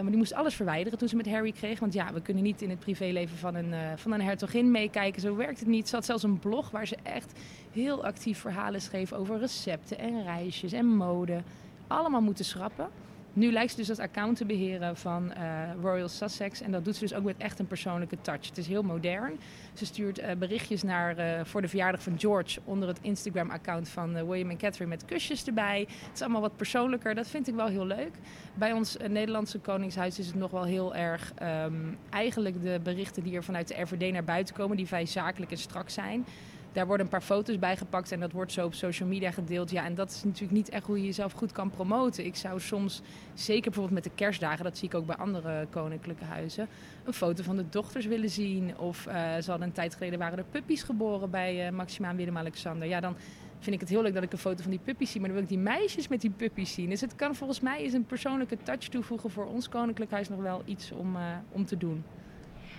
Maar 0.00 0.10
die 0.10 0.16
moest 0.16 0.34
alles 0.34 0.54
verwijderen 0.54 0.98
toen 0.98 1.08
ze 1.08 1.16
met 1.16 1.28
Harry 1.28 1.52
kreeg. 1.52 1.80
Want 1.80 1.92
ja, 1.92 2.12
we 2.12 2.20
kunnen 2.20 2.42
niet 2.42 2.62
in 2.62 2.70
het 2.70 2.78
privéleven 2.78 3.36
van 3.36 3.54
een, 3.54 3.98
van 3.98 4.12
een 4.12 4.22
hertogin 4.22 4.70
meekijken. 4.70 5.20
Zo 5.20 5.36
werkt 5.36 5.58
het 5.58 5.68
niet. 5.68 5.88
Ze 5.88 5.94
had 5.94 6.04
zelfs 6.04 6.22
een 6.22 6.38
blog 6.38 6.70
waar 6.70 6.86
ze 6.86 6.96
echt 7.02 7.32
heel 7.72 8.04
actief 8.04 8.38
verhalen 8.38 8.80
schreef 8.80 9.12
over 9.12 9.38
recepten 9.38 9.98
en 9.98 10.22
reisjes 10.22 10.72
en 10.72 10.86
mode. 10.86 11.42
Allemaal 11.86 12.20
moeten 12.20 12.44
schrappen. 12.44 12.88
Nu 13.34 13.52
lijkt 13.52 13.70
ze 13.70 13.76
dus 13.76 13.86
dat 13.86 13.98
account 13.98 14.36
te 14.36 14.44
beheren 14.44 14.96
van 14.96 15.32
uh, 15.36 15.82
Royal 15.82 16.08
Sussex. 16.08 16.60
En 16.60 16.72
dat 16.72 16.84
doet 16.84 16.94
ze 16.94 17.00
dus 17.00 17.14
ook 17.14 17.24
met 17.24 17.36
echt 17.36 17.58
een 17.58 17.66
persoonlijke 17.66 18.16
touch. 18.20 18.46
Het 18.46 18.58
is 18.58 18.66
heel 18.66 18.82
modern. 18.82 19.38
Ze 19.72 19.86
stuurt 19.86 20.18
uh, 20.18 20.26
berichtjes 20.38 20.82
naar, 20.82 21.18
uh, 21.18 21.44
voor 21.44 21.60
de 21.60 21.68
verjaardag 21.68 22.02
van 22.02 22.18
George 22.18 22.60
onder 22.64 22.88
het 22.88 22.98
Instagram-account 23.00 23.88
van 23.88 24.26
William 24.26 24.50
en 24.50 24.56
Catherine 24.56 24.90
met 24.90 25.04
kusjes 25.04 25.44
erbij. 25.46 25.80
Het 25.80 26.14
is 26.14 26.22
allemaal 26.22 26.40
wat 26.40 26.56
persoonlijker. 26.56 27.14
Dat 27.14 27.26
vind 27.26 27.48
ik 27.48 27.54
wel 27.54 27.66
heel 27.66 27.86
leuk. 27.86 28.12
Bij 28.54 28.72
ons 28.72 28.96
Nederlandse 29.08 29.58
Koningshuis 29.58 30.18
is 30.18 30.26
het 30.26 30.34
nog 30.34 30.50
wel 30.50 30.64
heel 30.64 30.94
erg 30.94 31.32
um, 31.42 31.98
eigenlijk 32.10 32.62
de 32.62 32.80
berichten 32.82 33.22
die 33.22 33.36
er 33.36 33.44
vanuit 33.44 33.68
de 33.68 33.82
RVD 33.82 34.12
naar 34.12 34.24
buiten 34.24 34.54
komen, 34.54 34.76
die 34.76 34.86
vrij 34.86 35.06
zakelijk 35.06 35.50
en 35.50 35.58
strak 35.58 35.90
zijn. 35.90 36.24
Daar 36.72 36.86
worden 36.86 37.06
een 37.06 37.12
paar 37.12 37.22
foto's 37.22 37.58
bij 37.58 37.76
gepakt 37.76 38.12
en 38.12 38.20
dat 38.20 38.32
wordt 38.32 38.52
zo 38.52 38.66
op 38.66 38.74
social 38.74 39.08
media 39.08 39.30
gedeeld. 39.30 39.70
Ja, 39.70 39.84
en 39.84 39.94
dat 39.94 40.10
is 40.10 40.24
natuurlijk 40.24 40.52
niet 40.52 40.68
echt 40.68 40.86
hoe 40.86 40.98
je 40.98 41.04
jezelf 41.04 41.32
goed 41.32 41.52
kan 41.52 41.70
promoten. 41.70 42.24
Ik 42.24 42.36
zou 42.36 42.60
soms, 42.60 43.02
zeker 43.34 43.62
bijvoorbeeld 43.62 43.94
met 43.94 44.04
de 44.04 44.10
kerstdagen, 44.14 44.64
dat 44.64 44.78
zie 44.78 44.88
ik 44.88 44.94
ook 44.94 45.06
bij 45.06 45.16
andere 45.16 45.66
koninklijke 45.70 46.24
huizen, 46.24 46.68
een 47.04 47.12
foto 47.12 47.42
van 47.42 47.56
de 47.56 47.68
dochters 47.68 48.06
willen 48.06 48.30
zien. 48.30 48.78
Of 48.78 49.06
uh, 49.06 49.12
ze 49.14 49.50
hadden 49.50 49.68
een 49.68 49.72
tijd 49.72 49.94
geleden 49.94 50.18
waren 50.18 50.38
er 50.38 50.44
puppies 50.50 50.82
geboren 50.82 51.30
bij 51.30 51.72
uh, 51.72 52.06
en 52.08 52.16
Willem-Alexander. 52.16 52.88
Ja, 52.88 53.00
dan 53.00 53.16
vind 53.58 53.74
ik 53.74 53.80
het 53.80 53.88
heel 53.88 54.02
leuk 54.02 54.14
dat 54.14 54.22
ik 54.22 54.32
een 54.32 54.38
foto 54.38 54.62
van 54.62 54.70
die 54.70 54.80
puppies 54.84 55.10
zie. 55.10 55.20
Maar 55.20 55.28
dan 55.28 55.38
wil 55.38 55.48
ik 55.48 55.54
die 55.54 55.64
meisjes 55.64 56.08
met 56.08 56.20
die 56.20 56.30
puppies 56.30 56.72
zien. 56.72 56.88
Dus 56.88 57.00
het 57.00 57.16
kan 57.16 57.34
volgens 57.34 57.60
mij 57.60 57.82
is 57.82 57.92
een 57.92 58.04
persoonlijke 58.04 58.56
touch 58.62 58.88
toevoegen 58.88 59.30
voor 59.30 59.46
ons 59.46 59.68
koninklijk 59.68 60.10
huis 60.10 60.28
nog 60.28 60.40
wel 60.40 60.62
iets 60.64 60.92
om, 60.92 61.16
uh, 61.16 61.22
om 61.50 61.64
te 61.64 61.76
doen. 61.76 62.04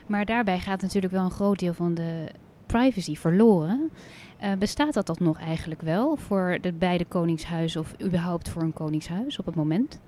Maar 0.07 0.25
daarbij 0.25 0.59
gaat 0.59 0.81
natuurlijk 0.81 1.13
wel 1.13 1.23
een 1.23 1.31
groot 1.31 1.59
deel 1.59 1.73
van 1.73 1.93
de 1.93 2.29
privacy 2.77 3.15
verloren. 3.15 3.91
Uh, 4.43 4.53
bestaat 4.53 4.93
dat, 4.93 5.05
dat 5.05 5.19
nog 5.19 5.39
eigenlijk 5.39 5.81
wel 5.81 6.15
voor 6.15 6.57
de 6.61 6.73
beide 6.73 7.05
koningshuizen 7.05 7.81
of 7.81 7.93
überhaupt 8.01 8.49
voor 8.49 8.61
een 8.61 8.73
koningshuis 8.73 9.39
op 9.39 9.45
het 9.45 9.55
moment? 9.55 9.99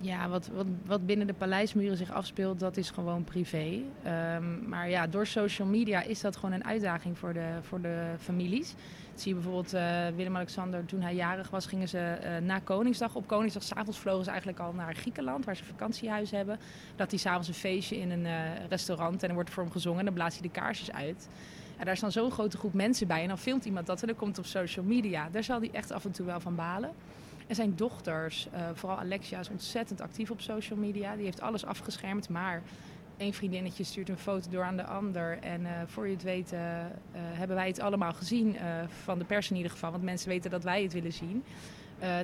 Ja, 0.00 0.28
wat, 0.28 0.50
wat, 0.54 0.66
wat 0.86 1.06
binnen 1.06 1.26
de 1.26 1.32
paleismuren 1.32 1.96
zich 1.96 2.12
afspeelt, 2.12 2.60
dat 2.60 2.76
is 2.76 2.90
gewoon 2.90 3.24
privé. 3.24 3.80
Ehm, 4.02 4.68
maar 4.68 4.90
ja, 4.90 5.06
door 5.06 5.26
social 5.26 5.68
media 5.68 6.02
is 6.02 6.20
dat 6.20 6.36
gewoon 6.36 6.52
een 6.54 6.64
uitdaging 6.64 7.18
voor 7.18 7.32
de, 7.32 7.48
voor 7.60 7.80
de 7.80 8.14
families. 8.18 8.74
zie 9.14 9.28
je 9.28 9.40
bijvoorbeeld 9.40 9.74
uh, 9.74 10.06
Willem-Alexander, 10.16 10.84
toen 10.84 11.00
hij 11.00 11.14
jarig 11.14 11.50
was, 11.50 11.66
gingen 11.66 11.88
ze 11.88 12.18
uh, 12.22 12.46
na 12.46 12.58
Koningsdag. 12.58 13.14
Op 13.14 13.26
Koningsdag 13.26 13.62
s'avonds 13.62 13.98
vlogen 13.98 14.24
ze 14.24 14.30
eigenlijk 14.30 14.60
al 14.60 14.72
naar 14.72 14.94
Griekenland, 14.94 15.44
waar 15.44 15.56
ze 15.56 15.64
vakantiehuis 15.64 16.30
hebben. 16.30 16.58
Dat 16.96 17.10
hij 17.10 17.18
s'avonds 17.18 17.48
een 17.48 17.54
feestje 17.54 17.96
in 17.96 18.10
een 18.10 18.26
restaurant 18.68 19.22
en 19.22 19.28
er 19.28 19.34
wordt 19.34 19.50
voor 19.50 19.62
hem 19.62 19.72
gezongen 19.72 19.98
en 19.98 20.04
dan 20.04 20.14
blaast 20.14 20.38
hij 20.38 20.48
de 20.48 20.60
kaarsjes 20.60 20.92
uit. 20.92 21.28
Daar 21.84 21.96
staan 21.96 22.12
zo'n 22.12 22.30
grote 22.30 22.58
groep 22.58 22.74
mensen 22.74 23.06
bij 23.06 23.22
en 23.22 23.28
dan 23.28 23.38
filmt 23.38 23.64
iemand 23.64 23.86
dat 23.86 24.00
en 24.00 24.06
dan 24.06 24.16
komt 24.16 24.36
het 24.36 24.44
op 24.46 24.50
social 24.50 24.84
media. 24.84 25.28
Daar 25.30 25.44
zal 25.44 25.58
hij 25.58 25.70
echt 25.72 25.90
af 25.90 26.04
en 26.04 26.10
toe 26.10 26.26
wel 26.26 26.40
van 26.40 26.54
balen. 26.54 26.90
En 27.46 27.54
zijn 27.54 27.76
dochters, 27.76 28.48
uh, 28.54 28.60
vooral 28.74 28.98
Alexia, 28.98 29.38
is 29.38 29.48
ontzettend 29.48 30.00
actief 30.00 30.30
op 30.30 30.40
social 30.40 30.78
media. 30.78 31.16
Die 31.16 31.24
heeft 31.24 31.40
alles 31.40 31.64
afgeschermd, 31.64 32.28
maar 32.28 32.62
één 33.16 33.32
vriendinnetje 33.32 33.84
stuurt 33.84 34.08
een 34.08 34.18
foto 34.18 34.50
door 34.50 34.64
aan 34.64 34.76
de 34.76 34.84
ander. 34.84 35.38
En 35.38 35.60
uh, 35.60 35.68
voor 35.86 36.06
je 36.06 36.12
het 36.12 36.22
weet 36.22 36.52
uh, 36.52 36.60
hebben 37.12 37.56
wij 37.56 37.66
het 37.66 37.80
allemaal 37.80 38.12
gezien, 38.12 38.56
van 39.02 39.18
de 39.18 39.24
pers 39.24 39.50
in 39.50 39.56
ieder 39.56 39.70
geval. 39.70 39.90
Want 39.90 40.02
mensen 40.02 40.28
weten 40.28 40.50
dat 40.50 40.64
wij 40.64 40.82
het 40.82 40.92
willen 40.92 41.12
zien. 41.12 41.44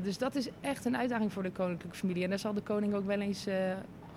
dus 0.03 0.19
dat 0.19 0.35
is 0.35 0.49
echt 0.61 0.85
een 0.85 0.97
uitdaging 0.97 1.33
voor 1.33 1.43
de 1.43 1.51
koninklijke 1.51 1.97
familie. 1.97 2.23
En 2.23 2.29
daar 2.31 2.39
zal 2.39 2.55
de 2.55 2.61
koning 2.61 2.95
ook 2.95 3.07
wel 3.07 3.21
eens 3.21 3.47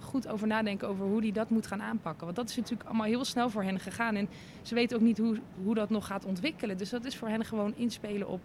goed 0.01 0.27
over 0.27 0.47
nadenken 0.47 0.87
over 0.87 1.05
hoe 1.05 1.21
hij 1.21 1.31
dat 1.31 1.49
moet 1.49 1.67
gaan 1.67 1.81
aanpakken. 1.81 2.25
Want 2.25 2.35
dat 2.35 2.49
is 2.49 2.55
natuurlijk 2.55 2.89
allemaal 2.89 3.07
heel 3.07 3.25
snel 3.25 3.49
voor 3.49 3.63
hen 3.63 3.79
gegaan. 3.79 4.15
En 4.15 4.29
ze 4.61 4.75
weten 4.75 4.97
ook 4.97 5.03
niet 5.03 5.17
hoe, 5.17 5.39
hoe 5.63 5.75
dat 5.75 5.89
nog 5.89 6.05
gaat 6.05 6.25
ontwikkelen. 6.25 6.77
Dus 6.77 6.89
dat 6.89 7.05
is 7.05 7.15
voor 7.15 7.27
hen 7.27 7.45
gewoon 7.45 7.73
inspelen 7.75 8.27
op 8.27 8.41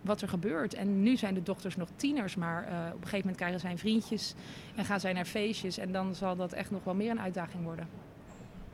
wat 0.00 0.20
er 0.20 0.28
gebeurt. 0.28 0.74
En 0.74 1.02
nu 1.02 1.16
zijn 1.16 1.34
de 1.34 1.42
dochters 1.42 1.76
nog 1.76 1.88
tieners, 1.96 2.36
maar 2.36 2.62
uh, 2.62 2.68
op 2.68 2.92
een 2.92 3.08
gegeven 3.08 3.18
moment 3.18 3.36
krijgen 3.36 3.60
zij 3.60 3.78
vriendjes 3.78 4.34
en 4.74 4.84
gaan 4.84 5.00
zij 5.00 5.12
naar 5.12 5.24
feestjes. 5.24 5.78
En 5.78 5.92
dan 5.92 6.14
zal 6.14 6.36
dat 6.36 6.52
echt 6.52 6.70
nog 6.70 6.84
wel 6.84 6.94
meer 6.94 7.10
een 7.10 7.20
uitdaging 7.20 7.64
worden. 7.64 7.88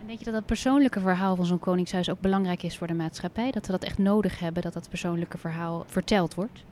En 0.00 0.06
denk 0.06 0.18
je 0.18 0.24
dat 0.24 0.34
het 0.34 0.46
persoonlijke 0.46 1.00
verhaal 1.00 1.36
van 1.36 1.46
zo'n 1.46 1.58
koningshuis 1.58 2.10
ook 2.10 2.20
belangrijk 2.20 2.62
is 2.62 2.78
voor 2.78 2.86
de 2.86 2.94
maatschappij? 2.94 3.50
Dat 3.50 3.66
we 3.66 3.72
dat 3.72 3.84
echt 3.84 3.98
nodig 3.98 4.38
hebben, 4.38 4.62
dat 4.62 4.72
dat 4.72 4.88
persoonlijke 4.88 5.38
verhaal 5.38 5.84
verteld 5.86 6.34
wordt? 6.34 6.64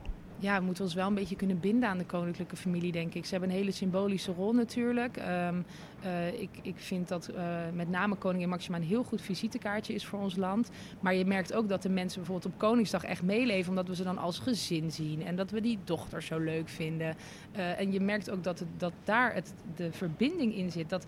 Ja, 0.43 0.59
we 0.59 0.65
moeten 0.65 0.83
ons 0.83 0.93
wel 0.93 1.07
een 1.07 1.13
beetje 1.13 1.35
kunnen 1.35 1.59
binden 1.59 1.89
aan 1.89 1.97
de 1.97 2.05
koninklijke 2.05 2.55
familie, 2.55 2.91
denk 2.91 3.13
ik. 3.13 3.25
Ze 3.25 3.31
hebben 3.31 3.49
een 3.49 3.55
hele 3.55 3.71
symbolische 3.71 4.31
rol 4.31 4.53
natuurlijk. 4.53 5.17
Um, 5.17 5.65
uh, 6.05 6.41
ik, 6.41 6.49
ik 6.61 6.75
vind 6.77 7.07
dat 7.07 7.29
uh, 7.35 7.57
met 7.73 7.89
name 7.89 8.15
koningin 8.15 8.49
Maxima 8.49 8.77
een 8.77 8.83
heel 8.83 9.03
goed 9.03 9.21
visitekaartje 9.21 9.93
is 9.93 10.05
voor 10.05 10.19
ons 10.19 10.35
land. 10.35 10.69
Maar 10.99 11.13
je 11.13 11.25
merkt 11.25 11.53
ook 11.53 11.69
dat 11.69 11.81
de 11.81 11.89
mensen 11.89 12.17
bijvoorbeeld 12.19 12.53
op 12.53 12.59
Koningsdag 12.59 13.03
echt 13.03 13.21
meeleven, 13.21 13.69
omdat 13.69 13.87
we 13.87 13.95
ze 13.95 14.03
dan 14.03 14.17
als 14.17 14.39
gezin 14.39 14.91
zien. 14.91 15.25
En 15.25 15.35
dat 15.35 15.51
we 15.51 15.61
die 15.61 15.79
dochter 15.83 16.21
zo 16.21 16.39
leuk 16.39 16.69
vinden. 16.69 17.15
Uh, 17.55 17.79
en 17.79 17.91
je 17.91 17.99
merkt 17.99 18.29
ook 18.29 18.43
dat, 18.43 18.63
dat 18.77 18.93
daar 19.03 19.33
het, 19.33 19.53
de 19.75 19.91
verbinding 19.91 20.55
in 20.55 20.71
zit. 20.71 20.89
Dat, 20.89 21.05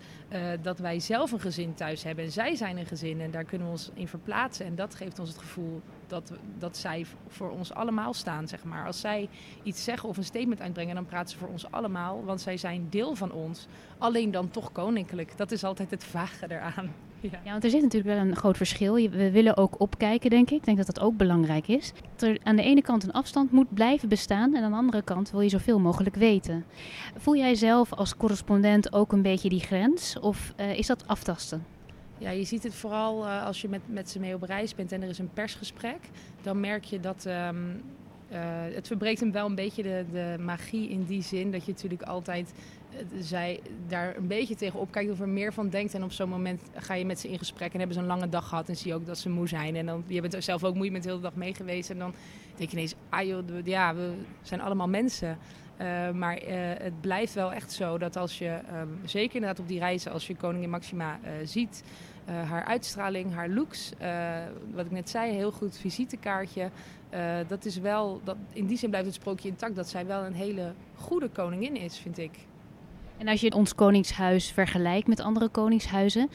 dat 0.62 0.78
wij 0.78 1.00
zelf 1.00 1.32
een 1.32 1.40
gezin 1.40 1.74
thuis 1.74 2.02
hebben 2.02 2.24
en 2.24 2.32
zij 2.32 2.54
zijn 2.54 2.76
een 2.76 2.86
gezin. 2.86 3.20
En 3.20 3.30
daar 3.30 3.44
kunnen 3.44 3.66
we 3.66 3.72
ons 3.72 3.90
in 3.94 4.08
verplaatsen. 4.08 4.66
En 4.66 4.74
dat 4.74 4.94
geeft 4.94 5.18
ons 5.18 5.28
het 5.28 5.38
gevoel 5.38 5.82
dat, 6.06 6.32
dat 6.58 6.76
zij 6.76 7.06
voor 7.28 7.50
ons 7.50 7.72
allemaal 7.72 8.14
staan, 8.14 8.48
zeg 8.48 8.64
maar. 8.64 8.86
Als 8.86 9.00
zij 9.00 9.28
iets 9.62 9.84
zeggen 9.84 10.08
of 10.08 10.16
een 10.16 10.24
statement 10.24 10.60
uitbrengen, 10.60 10.94
dan 10.94 11.06
praten 11.06 11.30
ze 11.30 11.38
voor 11.38 11.48
ons 11.48 11.70
allemaal. 11.70 12.24
Want 12.24 12.40
zij 12.40 12.56
zijn 12.56 12.86
deel 12.90 13.14
van 13.14 13.32
ons. 13.32 13.66
Alleen 13.98 14.30
dan 14.30 14.50
toch 14.50 14.72
koninklijk. 14.72 15.36
Dat 15.36 15.50
is 15.50 15.64
altijd 15.64 15.90
het 15.90 16.04
vage 16.04 16.46
eraan. 16.48 16.92
Ja. 17.20 17.40
ja, 17.44 17.50
want 17.50 17.64
er 17.64 17.70
zit 17.70 17.82
natuurlijk 17.82 18.14
wel 18.14 18.26
een 18.26 18.36
groot 18.36 18.56
verschil. 18.56 18.94
We 18.94 19.30
willen 19.30 19.56
ook 19.56 19.80
opkijken, 19.80 20.30
denk 20.30 20.50
ik. 20.50 20.56
Ik 20.56 20.64
denk 20.64 20.76
dat 20.76 20.86
dat 20.86 21.00
ook 21.00 21.16
belangrijk 21.16 21.68
is. 21.68 21.92
Dat 22.16 22.28
er 22.28 22.38
aan 22.42 22.56
de 22.56 22.62
ene 22.62 22.82
kant 22.82 23.04
een 23.04 23.12
afstand 23.12 23.50
moet 23.52 23.74
blijven 23.74 24.08
bestaan. 24.08 24.54
En 24.54 24.62
aan 24.62 24.70
de 24.70 24.76
andere 24.76 25.02
kant 25.02 25.30
wil 25.30 25.40
je 25.40 25.48
zoveel 25.48 25.78
mogelijk 25.78 26.16
weten. 26.16 26.64
Voel 27.16 27.36
jij 27.36 27.54
zelf 27.54 27.92
als 27.92 28.16
correspondent 28.16 28.92
ook 28.92 29.12
een 29.12 29.22
beetje 29.22 29.48
die 29.48 29.60
grens? 29.60 30.18
Of 30.18 30.52
uh, 30.60 30.78
is 30.78 30.86
dat 30.86 31.06
aftasten? 31.06 31.64
Ja, 32.18 32.30
je 32.30 32.44
ziet 32.44 32.62
het 32.62 32.74
vooral 32.74 33.24
uh, 33.24 33.44
als 33.44 33.60
je 33.60 33.68
met, 33.68 33.80
met 33.86 34.10
ze 34.10 34.18
mee 34.18 34.34
op 34.34 34.42
reis 34.42 34.74
bent 34.74 34.92
en 34.92 35.02
er 35.02 35.08
is 35.08 35.18
een 35.18 35.32
persgesprek. 35.34 36.00
Dan 36.42 36.60
merk 36.60 36.84
je 36.84 37.00
dat 37.00 37.24
um, 37.24 37.82
uh, 38.32 38.38
het 38.74 38.86
verbreekt 38.86 39.20
hem 39.20 39.32
wel 39.32 39.46
een 39.46 39.54
beetje 39.54 39.82
de, 39.82 40.04
de 40.12 40.36
magie 40.40 40.88
in 40.88 41.04
die 41.04 41.22
zin 41.22 41.50
dat 41.50 41.64
je 41.64 41.72
natuurlijk 41.72 42.02
altijd 42.02 42.52
uh, 42.92 42.98
zij 43.20 43.60
daar 43.88 44.16
een 44.16 44.26
beetje 44.26 44.54
tegenop 44.54 44.90
kijkt 44.90 45.10
of 45.10 45.20
er 45.20 45.28
meer 45.28 45.52
van 45.52 45.68
denkt. 45.68 45.94
En 45.94 46.04
op 46.04 46.12
zo'n 46.12 46.28
moment 46.28 46.62
ga 46.74 46.94
je 46.94 47.04
met 47.04 47.20
ze 47.20 47.28
in 47.28 47.38
gesprek 47.38 47.72
en 47.72 47.78
hebben 47.78 47.96
ze 47.96 48.02
een 48.02 48.08
lange 48.08 48.28
dag 48.28 48.48
gehad 48.48 48.68
en 48.68 48.76
zie 48.76 48.88
je 48.88 48.94
ook 48.94 49.06
dat 49.06 49.18
ze 49.18 49.28
moe 49.28 49.48
zijn. 49.48 49.76
En 49.76 49.86
dan, 49.86 50.04
je 50.06 50.20
bent 50.20 50.44
zelf 50.44 50.64
ook 50.64 50.74
moe, 50.74 50.90
met 50.90 51.02
de 51.02 51.08
hele 51.08 51.20
dag 51.20 51.34
mee 51.34 51.54
geweest. 51.54 51.90
En 51.90 51.98
dan 51.98 52.14
denk 52.56 52.70
je 52.70 52.76
ineens, 52.76 52.94
ah 53.08 53.26
joh, 53.26 53.44
ja, 53.64 53.94
we 53.94 54.12
zijn 54.42 54.60
allemaal 54.60 54.88
mensen. 54.88 55.38
Uh, 55.80 56.10
maar 56.10 56.42
uh, 56.42 56.48
het 56.78 57.00
blijft 57.00 57.34
wel 57.34 57.52
echt 57.52 57.72
zo 57.72 57.98
dat 57.98 58.16
als 58.16 58.38
je, 58.38 58.58
um, 58.80 59.00
zeker 59.04 59.34
inderdaad 59.34 59.60
op 59.60 59.68
die 59.68 59.78
reizen, 59.78 60.12
als 60.12 60.26
je 60.26 60.36
koningin 60.36 60.70
Maxima 60.70 61.18
uh, 61.24 61.30
ziet, 61.44 61.82
haar 62.26 62.64
uitstraling, 62.64 63.34
haar 63.34 63.48
looks, 63.48 63.92
wat 64.74 64.84
ik 64.84 64.90
net 64.90 65.10
zei, 65.10 65.32
heel 65.32 65.52
goed 65.52 65.78
visitekaartje. 65.78 66.70
dat 67.48 67.64
is 67.64 67.78
wel, 67.78 68.20
dat, 68.24 68.36
in 68.52 68.66
die 68.66 68.78
zin 68.78 68.88
blijft 68.88 69.06
het 69.06 69.16
sprookje 69.16 69.48
intact 69.48 69.76
dat 69.76 69.88
zij 69.88 70.06
wel 70.06 70.24
een 70.24 70.34
hele 70.34 70.72
goede 70.94 71.28
koningin 71.28 71.76
is, 71.76 71.98
vind 71.98 72.18
ik. 72.18 72.30
En 73.16 73.28
als 73.28 73.40
je 73.40 73.52
ons 73.52 73.74
koningshuis 73.74 74.50
vergelijkt 74.50 75.06
met 75.06 75.20
andere 75.20 75.48
koningshuizen, 75.48 76.30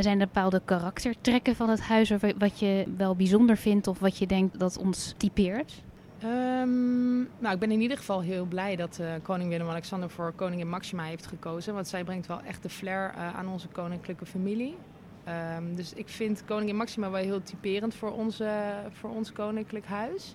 zijn 0.00 0.20
er 0.20 0.26
bepaalde 0.26 0.62
karaktertrekken 0.64 1.56
van 1.56 1.68
het 1.68 1.80
huis 1.80 2.12
wat 2.38 2.58
je 2.58 2.84
wel 2.96 3.16
bijzonder 3.16 3.56
vindt 3.56 3.86
of 3.86 3.98
wat 3.98 4.18
je 4.18 4.26
denkt 4.26 4.58
dat 4.58 4.78
ons 4.78 5.14
typeert? 5.16 5.82
Um, 6.24 7.28
nou, 7.38 7.54
ik 7.54 7.58
ben 7.58 7.70
in 7.70 7.80
ieder 7.80 7.96
geval 7.96 8.20
heel 8.20 8.44
blij 8.44 8.76
dat 8.76 8.98
uh, 9.00 9.12
koning 9.22 9.48
Willem-Alexander 9.48 10.10
voor 10.10 10.32
koningin 10.32 10.68
Maxima 10.68 11.04
heeft 11.04 11.26
gekozen. 11.26 11.74
Want 11.74 11.88
zij 11.88 12.04
brengt 12.04 12.26
wel 12.26 12.40
echt 12.40 12.62
de 12.62 12.68
flair 12.68 13.14
uh, 13.14 13.36
aan 13.36 13.48
onze 13.48 13.68
koninklijke 13.68 14.26
familie. 14.26 14.76
Um, 15.56 15.76
dus 15.76 15.92
ik 15.92 16.08
vind 16.08 16.44
koningin 16.44 16.76
Maxima 16.76 17.10
wel 17.10 17.22
heel 17.22 17.42
typerend 17.42 17.94
voor, 17.94 18.12
onze, 18.12 18.74
voor 18.90 19.10
ons 19.10 19.32
koninklijk 19.32 19.86
huis. 19.86 20.34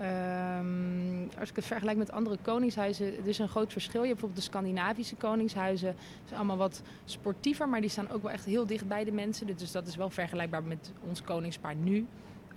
Um, 0.00 1.28
als 1.38 1.50
ik 1.50 1.56
het 1.56 1.64
vergelijk 1.64 1.98
met 1.98 2.10
andere 2.10 2.36
koningshuizen, 2.42 3.06
er 3.06 3.28
is 3.28 3.38
een 3.38 3.48
groot 3.48 3.72
verschil. 3.72 4.00
Je 4.00 4.08
hebt 4.08 4.20
bijvoorbeeld 4.20 4.44
de 4.44 4.50
Scandinavische 4.50 5.16
koningshuizen. 5.16 5.94
Ze 5.98 6.24
zijn 6.24 6.38
allemaal 6.38 6.56
wat 6.56 6.82
sportiever, 7.04 7.68
maar 7.68 7.80
die 7.80 7.90
staan 7.90 8.10
ook 8.10 8.22
wel 8.22 8.30
echt 8.30 8.44
heel 8.44 8.66
dicht 8.66 8.88
bij 8.88 9.04
de 9.04 9.12
mensen. 9.12 9.46
Dus 9.56 9.72
dat 9.72 9.86
is 9.86 9.96
wel 9.96 10.10
vergelijkbaar 10.10 10.62
met 10.62 10.92
ons 11.08 11.22
koningspaar 11.22 11.74
nu. 11.74 12.06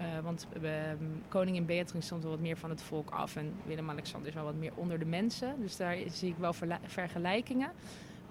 Uh, 0.01 0.23
want 0.23 0.47
uh, 0.61 0.71
koningin 1.27 1.65
Beatrix 1.65 2.05
stond 2.05 2.23
wel 2.23 2.31
wat 2.31 2.41
meer 2.41 2.57
van 2.57 2.69
het 2.69 2.81
volk 2.81 3.09
af 3.09 3.35
en 3.35 3.53
Willem-Alexander 3.65 4.29
is 4.29 4.33
wel 4.33 4.43
wat 4.43 4.55
meer 4.55 4.71
onder 4.75 4.99
de 4.99 5.05
mensen. 5.05 5.55
Dus 5.59 5.77
daar 5.77 5.97
zie 6.07 6.29
ik 6.29 6.35
wel 6.37 6.53
vergelijkingen. 6.85 7.71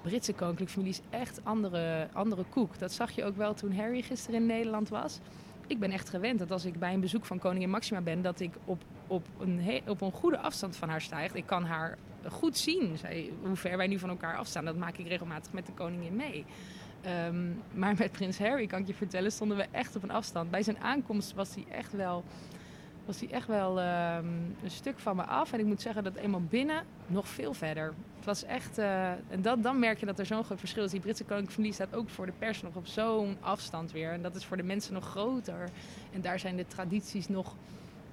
Britse 0.02 0.32
koninklijke 0.32 0.72
familie 0.72 0.92
is 0.92 1.18
echt 1.18 1.40
andere, 1.44 2.08
andere 2.12 2.44
koek. 2.44 2.78
Dat 2.78 2.92
zag 2.92 3.10
je 3.10 3.24
ook 3.24 3.36
wel 3.36 3.54
toen 3.54 3.74
Harry 3.74 4.02
gisteren 4.02 4.40
in 4.40 4.46
Nederland 4.46 4.88
was. 4.88 5.18
Ik 5.66 5.78
ben 5.78 5.90
echt 5.90 6.08
gewend 6.08 6.38
dat 6.38 6.50
als 6.50 6.64
ik 6.64 6.78
bij 6.78 6.94
een 6.94 7.00
bezoek 7.00 7.24
van 7.24 7.38
koningin 7.38 7.70
Maxima 7.70 8.00
ben, 8.00 8.22
dat 8.22 8.40
ik 8.40 8.52
op, 8.64 8.82
op, 9.06 9.26
een, 9.38 9.80
op 9.88 10.00
een 10.00 10.12
goede 10.12 10.38
afstand 10.38 10.76
van 10.76 10.88
haar 10.88 11.00
sta. 11.00 11.20
Ik 11.20 11.46
kan 11.46 11.64
haar 11.64 11.98
goed 12.28 12.58
zien. 12.58 12.96
Hoe 13.42 13.56
ver 13.56 13.76
wij 13.76 13.86
nu 13.86 13.98
van 13.98 14.08
elkaar 14.08 14.36
afstaan, 14.36 14.64
dat 14.64 14.76
maak 14.76 14.96
ik 14.96 15.06
regelmatig 15.06 15.52
met 15.52 15.66
de 15.66 15.72
koningin 15.72 16.16
mee. 16.16 16.44
Um, 17.06 17.62
maar 17.72 17.94
met 17.98 18.12
prins 18.12 18.38
Harry, 18.38 18.66
kan 18.66 18.80
ik 18.80 18.86
je 18.86 18.94
vertellen, 18.94 19.32
stonden 19.32 19.56
we 19.56 19.66
echt 19.70 19.96
op 19.96 20.02
een 20.02 20.10
afstand. 20.10 20.50
Bij 20.50 20.62
zijn 20.62 20.78
aankomst 20.78 21.34
was 21.34 21.54
hij 21.54 21.64
echt 21.70 21.92
wel, 21.92 22.24
was 23.04 23.20
hij 23.20 23.30
echt 23.30 23.46
wel 23.46 23.70
um, 23.78 24.56
een 24.62 24.70
stuk 24.70 24.98
van 24.98 25.16
me 25.16 25.22
af. 25.22 25.52
En 25.52 25.58
ik 25.58 25.64
moet 25.64 25.82
zeggen 25.82 26.04
dat 26.04 26.14
eenmaal 26.14 26.42
binnen 26.48 26.84
nog 27.06 27.28
veel 27.28 27.54
verder. 27.54 27.94
Het 28.16 28.24
was 28.24 28.44
echt, 28.44 28.78
uh, 28.78 29.10
en 29.10 29.42
dat, 29.42 29.62
dan 29.62 29.78
merk 29.78 30.00
je 30.00 30.06
dat 30.06 30.18
er 30.18 30.26
zo'n 30.26 30.44
groot 30.44 30.58
verschil 30.58 30.84
is. 30.84 30.90
Die 30.90 31.00
Britse 31.00 31.24
koninklijke 31.24 31.54
familie 31.54 31.74
staat 31.74 31.94
ook 31.94 32.08
voor 32.08 32.26
de 32.26 32.32
pers 32.38 32.62
nog 32.62 32.74
op 32.74 32.86
zo'n 32.86 33.36
afstand 33.40 33.92
weer. 33.92 34.12
En 34.12 34.22
dat 34.22 34.36
is 34.36 34.44
voor 34.44 34.56
de 34.56 34.62
mensen 34.62 34.94
nog 34.94 35.04
groter. 35.04 35.68
En 36.12 36.20
daar 36.20 36.38
zijn 36.38 36.56
de 36.56 36.66
tradities 36.66 37.28
nog 37.28 37.54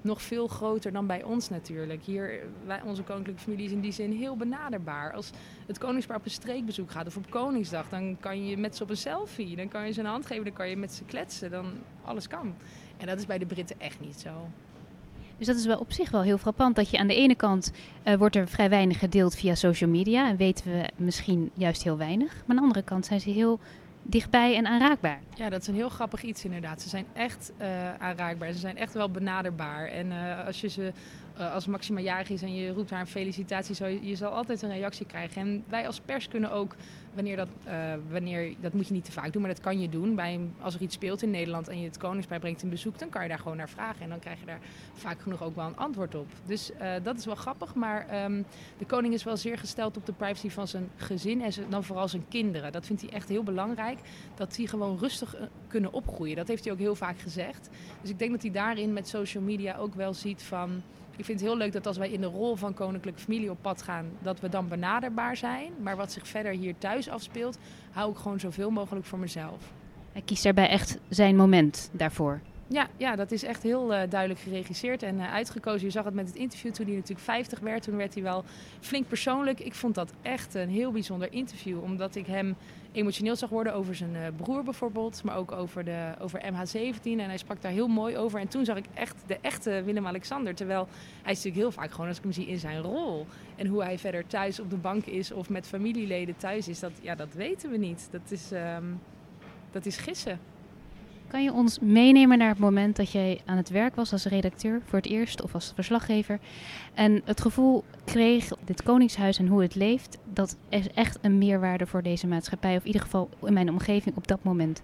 nog 0.00 0.22
veel 0.22 0.46
groter 0.46 0.92
dan 0.92 1.06
bij 1.06 1.22
ons 1.22 1.48
natuurlijk. 1.48 2.02
Hier, 2.02 2.40
wij, 2.66 2.82
onze 2.84 3.02
koninklijke 3.02 3.42
familie 3.42 3.66
is 3.66 3.72
in 3.72 3.80
die 3.80 3.92
zin 3.92 4.12
heel 4.12 4.36
benaderbaar. 4.36 5.12
Als 5.12 5.30
het 5.66 5.78
koningspaar 5.78 6.16
op 6.16 6.24
een 6.24 6.30
streekbezoek 6.30 6.90
gaat 6.90 7.06
of 7.06 7.16
op 7.16 7.30
Koningsdag, 7.30 7.88
dan 7.88 8.16
kan 8.20 8.46
je 8.46 8.56
met 8.56 8.76
ze 8.76 8.82
op 8.82 8.90
een 8.90 8.96
selfie. 8.96 9.56
Dan 9.56 9.68
kan 9.68 9.86
je 9.86 9.92
ze 9.92 10.00
een 10.00 10.06
hand 10.06 10.26
geven, 10.26 10.44
dan 10.44 10.52
kan 10.52 10.68
je 10.68 10.76
met 10.76 10.92
ze 10.92 11.04
kletsen. 11.04 11.50
Dan 11.50 11.66
alles 12.04 12.28
kan. 12.28 12.54
En 12.96 13.06
dat 13.06 13.18
is 13.18 13.26
bij 13.26 13.38
de 13.38 13.46
Britten 13.46 13.80
echt 13.80 14.00
niet 14.00 14.20
zo. 14.20 14.48
Dus 15.38 15.46
dat 15.46 15.56
is 15.56 15.66
wel 15.66 15.78
op 15.78 15.92
zich 15.92 16.10
wel 16.10 16.22
heel 16.22 16.38
frappant. 16.38 16.76
Dat 16.76 16.90
je 16.90 16.98
aan 16.98 17.06
de 17.06 17.14
ene 17.14 17.34
kant 17.34 17.72
uh, 18.04 18.14
wordt 18.14 18.36
er 18.36 18.48
vrij 18.48 18.68
weinig 18.70 18.98
gedeeld 18.98 19.34
via 19.34 19.54
social 19.54 19.90
media. 19.90 20.28
En 20.28 20.36
weten 20.36 20.72
we 20.72 20.88
misschien 20.96 21.50
juist 21.54 21.82
heel 21.82 21.96
weinig. 21.96 22.32
Maar 22.32 22.44
aan 22.48 22.56
de 22.56 22.62
andere 22.62 22.82
kant 22.82 23.06
zijn 23.06 23.20
ze 23.20 23.30
heel 23.30 23.60
dichtbij 24.08 24.56
en 24.56 24.66
aanraakbaar. 24.66 25.20
Ja, 25.34 25.48
dat 25.48 25.60
is 25.60 25.66
een 25.66 25.74
heel 25.74 25.88
grappig 25.88 26.22
iets 26.22 26.44
inderdaad. 26.44 26.82
Ze 26.82 26.88
zijn 26.88 27.06
echt 27.12 27.52
uh, 27.60 27.94
aanraakbaar. 27.94 28.52
Ze 28.52 28.58
zijn 28.58 28.76
echt 28.76 28.92
wel 28.92 29.10
benaderbaar. 29.10 29.86
En 29.86 30.06
uh, 30.06 30.46
als 30.46 30.60
je 30.60 30.68
ze 30.68 30.92
eh, 31.38 31.54
als 31.54 31.66
Maxima 31.66 32.00
jarig 32.00 32.30
is 32.30 32.42
en 32.42 32.54
je 32.54 32.72
roept 32.72 32.90
haar 32.90 33.00
een 33.00 33.06
felicitatie, 33.06 33.74
zo, 33.74 33.86
je, 33.86 34.16
zal 34.16 34.32
altijd 34.32 34.62
een 34.62 34.70
reactie 34.70 35.06
krijgen. 35.06 35.40
En 35.42 35.64
wij 35.68 35.86
als 35.86 36.00
pers 36.00 36.28
kunnen 36.28 36.50
ook, 36.50 36.74
wanneer 37.14 37.36
dat, 37.36 37.48
eh, 37.64 37.94
wanneer, 38.10 38.54
dat 38.60 38.72
moet 38.72 38.86
je 38.86 38.92
niet 38.92 39.04
te 39.04 39.12
vaak 39.12 39.32
doen, 39.32 39.42
maar 39.42 39.50
dat 39.50 39.60
kan 39.60 39.80
je 39.80 39.88
doen. 39.88 40.14
Bij, 40.14 40.40
als 40.60 40.74
er 40.74 40.80
iets 40.80 40.94
speelt 40.94 41.22
in 41.22 41.30
Nederland 41.30 41.68
en 41.68 41.80
je 41.80 41.86
het 41.86 41.96
Koningspaar 41.96 42.38
brengt 42.38 42.62
een 42.62 42.70
bezoek, 42.70 42.98
dan 42.98 43.08
kan 43.08 43.22
je 43.22 43.28
daar 43.28 43.38
gewoon 43.38 43.56
naar 43.56 43.68
vragen. 43.68 44.02
En 44.02 44.08
dan 44.08 44.18
krijg 44.18 44.40
je 44.40 44.46
daar 44.46 44.60
vaak 44.94 45.20
genoeg 45.20 45.42
ook 45.42 45.54
wel 45.54 45.66
een 45.66 45.76
antwoord 45.76 46.14
op. 46.14 46.26
Dus 46.46 46.72
eh, 46.72 46.92
dat 47.02 47.18
is 47.18 47.24
wel 47.24 47.34
grappig, 47.34 47.74
maar 47.74 48.06
ehm, 48.08 48.42
de 48.78 48.86
koning 48.86 49.14
is 49.14 49.24
wel 49.24 49.36
zeer 49.36 49.58
gesteld 49.58 49.96
op 49.96 50.06
de 50.06 50.12
privacy 50.12 50.50
van 50.50 50.68
zijn 50.68 50.90
gezin 50.96 51.42
en 51.42 51.52
dan 51.68 51.84
vooral 51.84 52.08
zijn 52.08 52.24
kinderen. 52.28 52.72
Dat 52.72 52.86
vindt 52.86 53.02
hij 53.02 53.10
echt 53.10 53.28
heel 53.28 53.42
belangrijk, 53.42 53.98
dat 54.34 54.54
die 54.54 54.68
gewoon 54.68 54.98
rustig 54.98 55.36
kunnen 55.66 55.92
opgroeien. 55.92 56.36
Dat 56.36 56.48
heeft 56.48 56.64
hij 56.64 56.72
ook 56.72 56.78
heel 56.78 56.94
vaak 56.94 57.18
gezegd. 57.18 57.68
Dus 58.00 58.10
ik 58.10 58.18
denk 58.18 58.30
dat 58.30 58.42
hij 58.42 58.50
daarin 58.50 58.92
met 58.92 59.08
social 59.08 59.42
media 59.42 59.76
ook 59.76 59.94
wel 59.94 60.14
ziet 60.14 60.42
van... 60.42 60.82
Ik 61.18 61.24
vind 61.24 61.40
het 61.40 61.48
heel 61.48 61.58
leuk 61.58 61.72
dat 61.72 61.86
als 61.86 61.96
wij 61.96 62.10
in 62.10 62.20
de 62.20 62.26
rol 62.26 62.56
van 62.56 62.74
koninklijke 62.74 63.20
familie 63.20 63.50
op 63.50 63.58
pad 63.60 63.82
gaan, 63.82 64.06
dat 64.22 64.40
we 64.40 64.48
dan 64.48 64.68
benaderbaar 64.68 65.36
zijn. 65.36 65.72
Maar 65.82 65.96
wat 65.96 66.12
zich 66.12 66.26
verder 66.26 66.52
hier 66.52 66.74
thuis 66.78 67.08
afspeelt, 67.08 67.58
hou 67.90 68.10
ik 68.10 68.16
gewoon 68.16 68.40
zoveel 68.40 68.70
mogelijk 68.70 69.06
voor 69.06 69.18
mezelf. 69.18 69.72
Hij 70.12 70.22
kiest 70.22 70.42
daarbij 70.42 70.68
echt 70.68 70.98
zijn 71.08 71.36
moment 71.36 71.90
daarvoor. 71.92 72.40
Ja, 72.70 72.88
ja, 72.96 73.16
dat 73.16 73.30
is 73.30 73.42
echt 73.42 73.62
heel 73.62 73.94
eh, 73.94 74.10
duidelijk 74.10 74.40
geregisseerd 74.40 75.02
en 75.02 75.20
eh, 75.20 75.32
uitgekozen. 75.32 75.86
Je 75.86 75.92
zag 75.92 76.04
het 76.04 76.14
met 76.14 76.26
het 76.26 76.36
interview 76.36 76.72
toen 76.72 76.86
hij 76.86 76.94
natuurlijk 76.94 77.24
50 77.24 77.58
werd. 77.60 77.82
Toen 77.82 77.96
werd 77.96 78.14
hij 78.14 78.22
wel 78.22 78.44
flink 78.80 79.08
persoonlijk. 79.08 79.60
Ik 79.60 79.74
vond 79.74 79.94
dat 79.94 80.12
echt 80.22 80.54
een 80.54 80.68
heel 80.68 80.92
bijzonder 80.92 81.32
interview. 81.32 81.82
Omdat 81.82 82.14
ik 82.14 82.26
hem 82.26 82.56
emotioneel 82.92 83.36
zag 83.36 83.48
worden 83.48 83.74
over 83.74 83.94
zijn 83.94 84.16
eh, 84.16 84.22
broer 84.36 84.62
bijvoorbeeld. 84.62 85.22
Maar 85.24 85.36
ook 85.36 85.52
over, 85.52 85.84
de, 85.84 86.14
over 86.20 86.40
MH17. 86.40 87.02
En 87.02 87.18
hij 87.18 87.38
sprak 87.38 87.62
daar 87.62 87.72
heel 87.72 87.88
mooi 87.88 88.16
over. 88.16 88.40
En 88.40 88.48
toen 88.48 88.64
zag 88.64 88.76
ik 88.76 88.86
echt 88.94 89.16
de 89.26 89.38
echte 89.40 89.82
Willem-Alexander. 89.84 90.54
Terwijl 90.54 90.88
hij 91.22 91.32
is 91.32 91.36
natuurlijk 91.36 91.56
heel 91.56 91.72
vaak 91.72 91.90
gewoon 91.90 92.08
als 92.08 92.16
ik 92.16 92.22
hem 92.22 92.32
zie 92.32 92.46
in 92.46 92.58
zijn 92.58 92.80
rol. 92.80 93.26
En 93.56 93.66
hoe 93.66 93.82
hij 93.82 93.98
verder 93.98 94.26
thuis 94.26 94.60
op 94.60 94.70
de 94.70 94.76
bank 94.76 95.06
is 95.06 95.32
of 95.32 95.48
met 95.48 95.66
familieleden 95.66 96.36
thuis 96.36 96.68
is. 96.68 96.80
Dat, 96.80 96.92
ja, 97.00 97.14
dat 97.14 97.32
weten 97.34 97.70
we 97.70 97.76
niet. 97.76 98.08
Dat 98.10 98.30
is, 98.30 98.52
ehm, 98.52 98.86
dat 99.70 99.86
is 99.86 99.96
gissen. 99.96 100.38
Kan 101.28 101.42
je 101.42 101.52
ons 101.52 101.78
meenemen 101.78 102.38
naar 102.38 102.48
het 102.48 102.58
moment 102.58 102.96
dat 102.96 103.10
jij 103.10 103.40
aan 103.44 103.56
het 103.56 103.68
werk 103.68 103.94
was 103.94 104.12
als 104.12 104.24
redacteur 104.24 104.80
voor 104.84 104.98
het 104.98 105.06
eerst 105.06 105.42
of 105.42 105.54
als 105.54 105.72
verslaggever 105.74 106.38
en 106.94 107.22
het 107.24 107.40
gevoel 107.40 107.84
kreeg, 108.04 108.48
dit 108.64 108.82
Koningshuis 108.82 109.38
en 109.38 109.46
hoe 109.46 109.62
het 109.62 109.74
leeft, 109.74 110.18
dat 110.32 110.56
is 110.68 110.88
echt 110.94 111.18
een 111.20 111.38
meerwaarde 111.38 111.86
voor 111.86 112.02
deze 112.02 112.26
maatschappij, 112.26 112.76
of 112.76 112.80
in 112.80 112.86
ieder 112.86 113.02
geval 113.02 113.28
in 113.44 113.52
mijn 113.52 113.70
omgeving 113.70 114.16
op 114.16 114.28
dat 114.28 114.44
moment? 114.44 114.82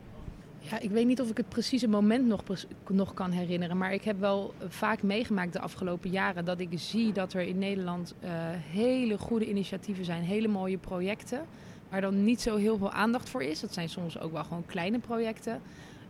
Ja, 0.71 0.81
ik 0.81 0.91
weet 0.91 1.07
niet 1.07 1.21
of 1.21 1.31
ik 1.31 1.37
het 1.37 1.49
precieze 1.49 1.89
moment 1.89 2.27
nog, 2.27 2.43
nog 2.89 3.15
kan 3.15 3.31
herinneren. 3.31 3.77
Maar 3.77 3.93
ik 3.93 4.05
heb 4.05 4.21
wel 4.21 4.55
vaak 4.69 5.03
meegemaakt 5.03 5.53
de 5.53 5.61
afgelopen 5.61 6.11
jaren 6.11 6.45
dat 6.45 6.61
ik 6.61 6.69
zie 6.75 7.13
dat 7.13 7.33
er 7.33 7.41
in 7.41 7.59
Nederland 7.59 8.15
eh, 8.21 8.31
hele 8.71 9.19
goede 9.19 9.49
initiatieven 9.49 10.05
zijn, 10.05 10.23
hele 10.23 10.49
mooie 10.49 10.79
projecten. 10.79 11.41
Waar 11.89 12.01
dan 12.01 12.25
niet 12.25 12.41
zo 12.41 12.57
heel 12.57 12.79
veel 12.79 12.91
aandacht 12.91 13.29
voor 13.29 13.43
is. 13.43 13.61
Dat 13.61 13.75
zijn 13.75 13.89
soms 13.89 14.19
ook 14.21 14.33
wel 14.33 14.45
gewoon 14.45 14.67
kleine 14.67 14.99
projecten. 14.99 15.61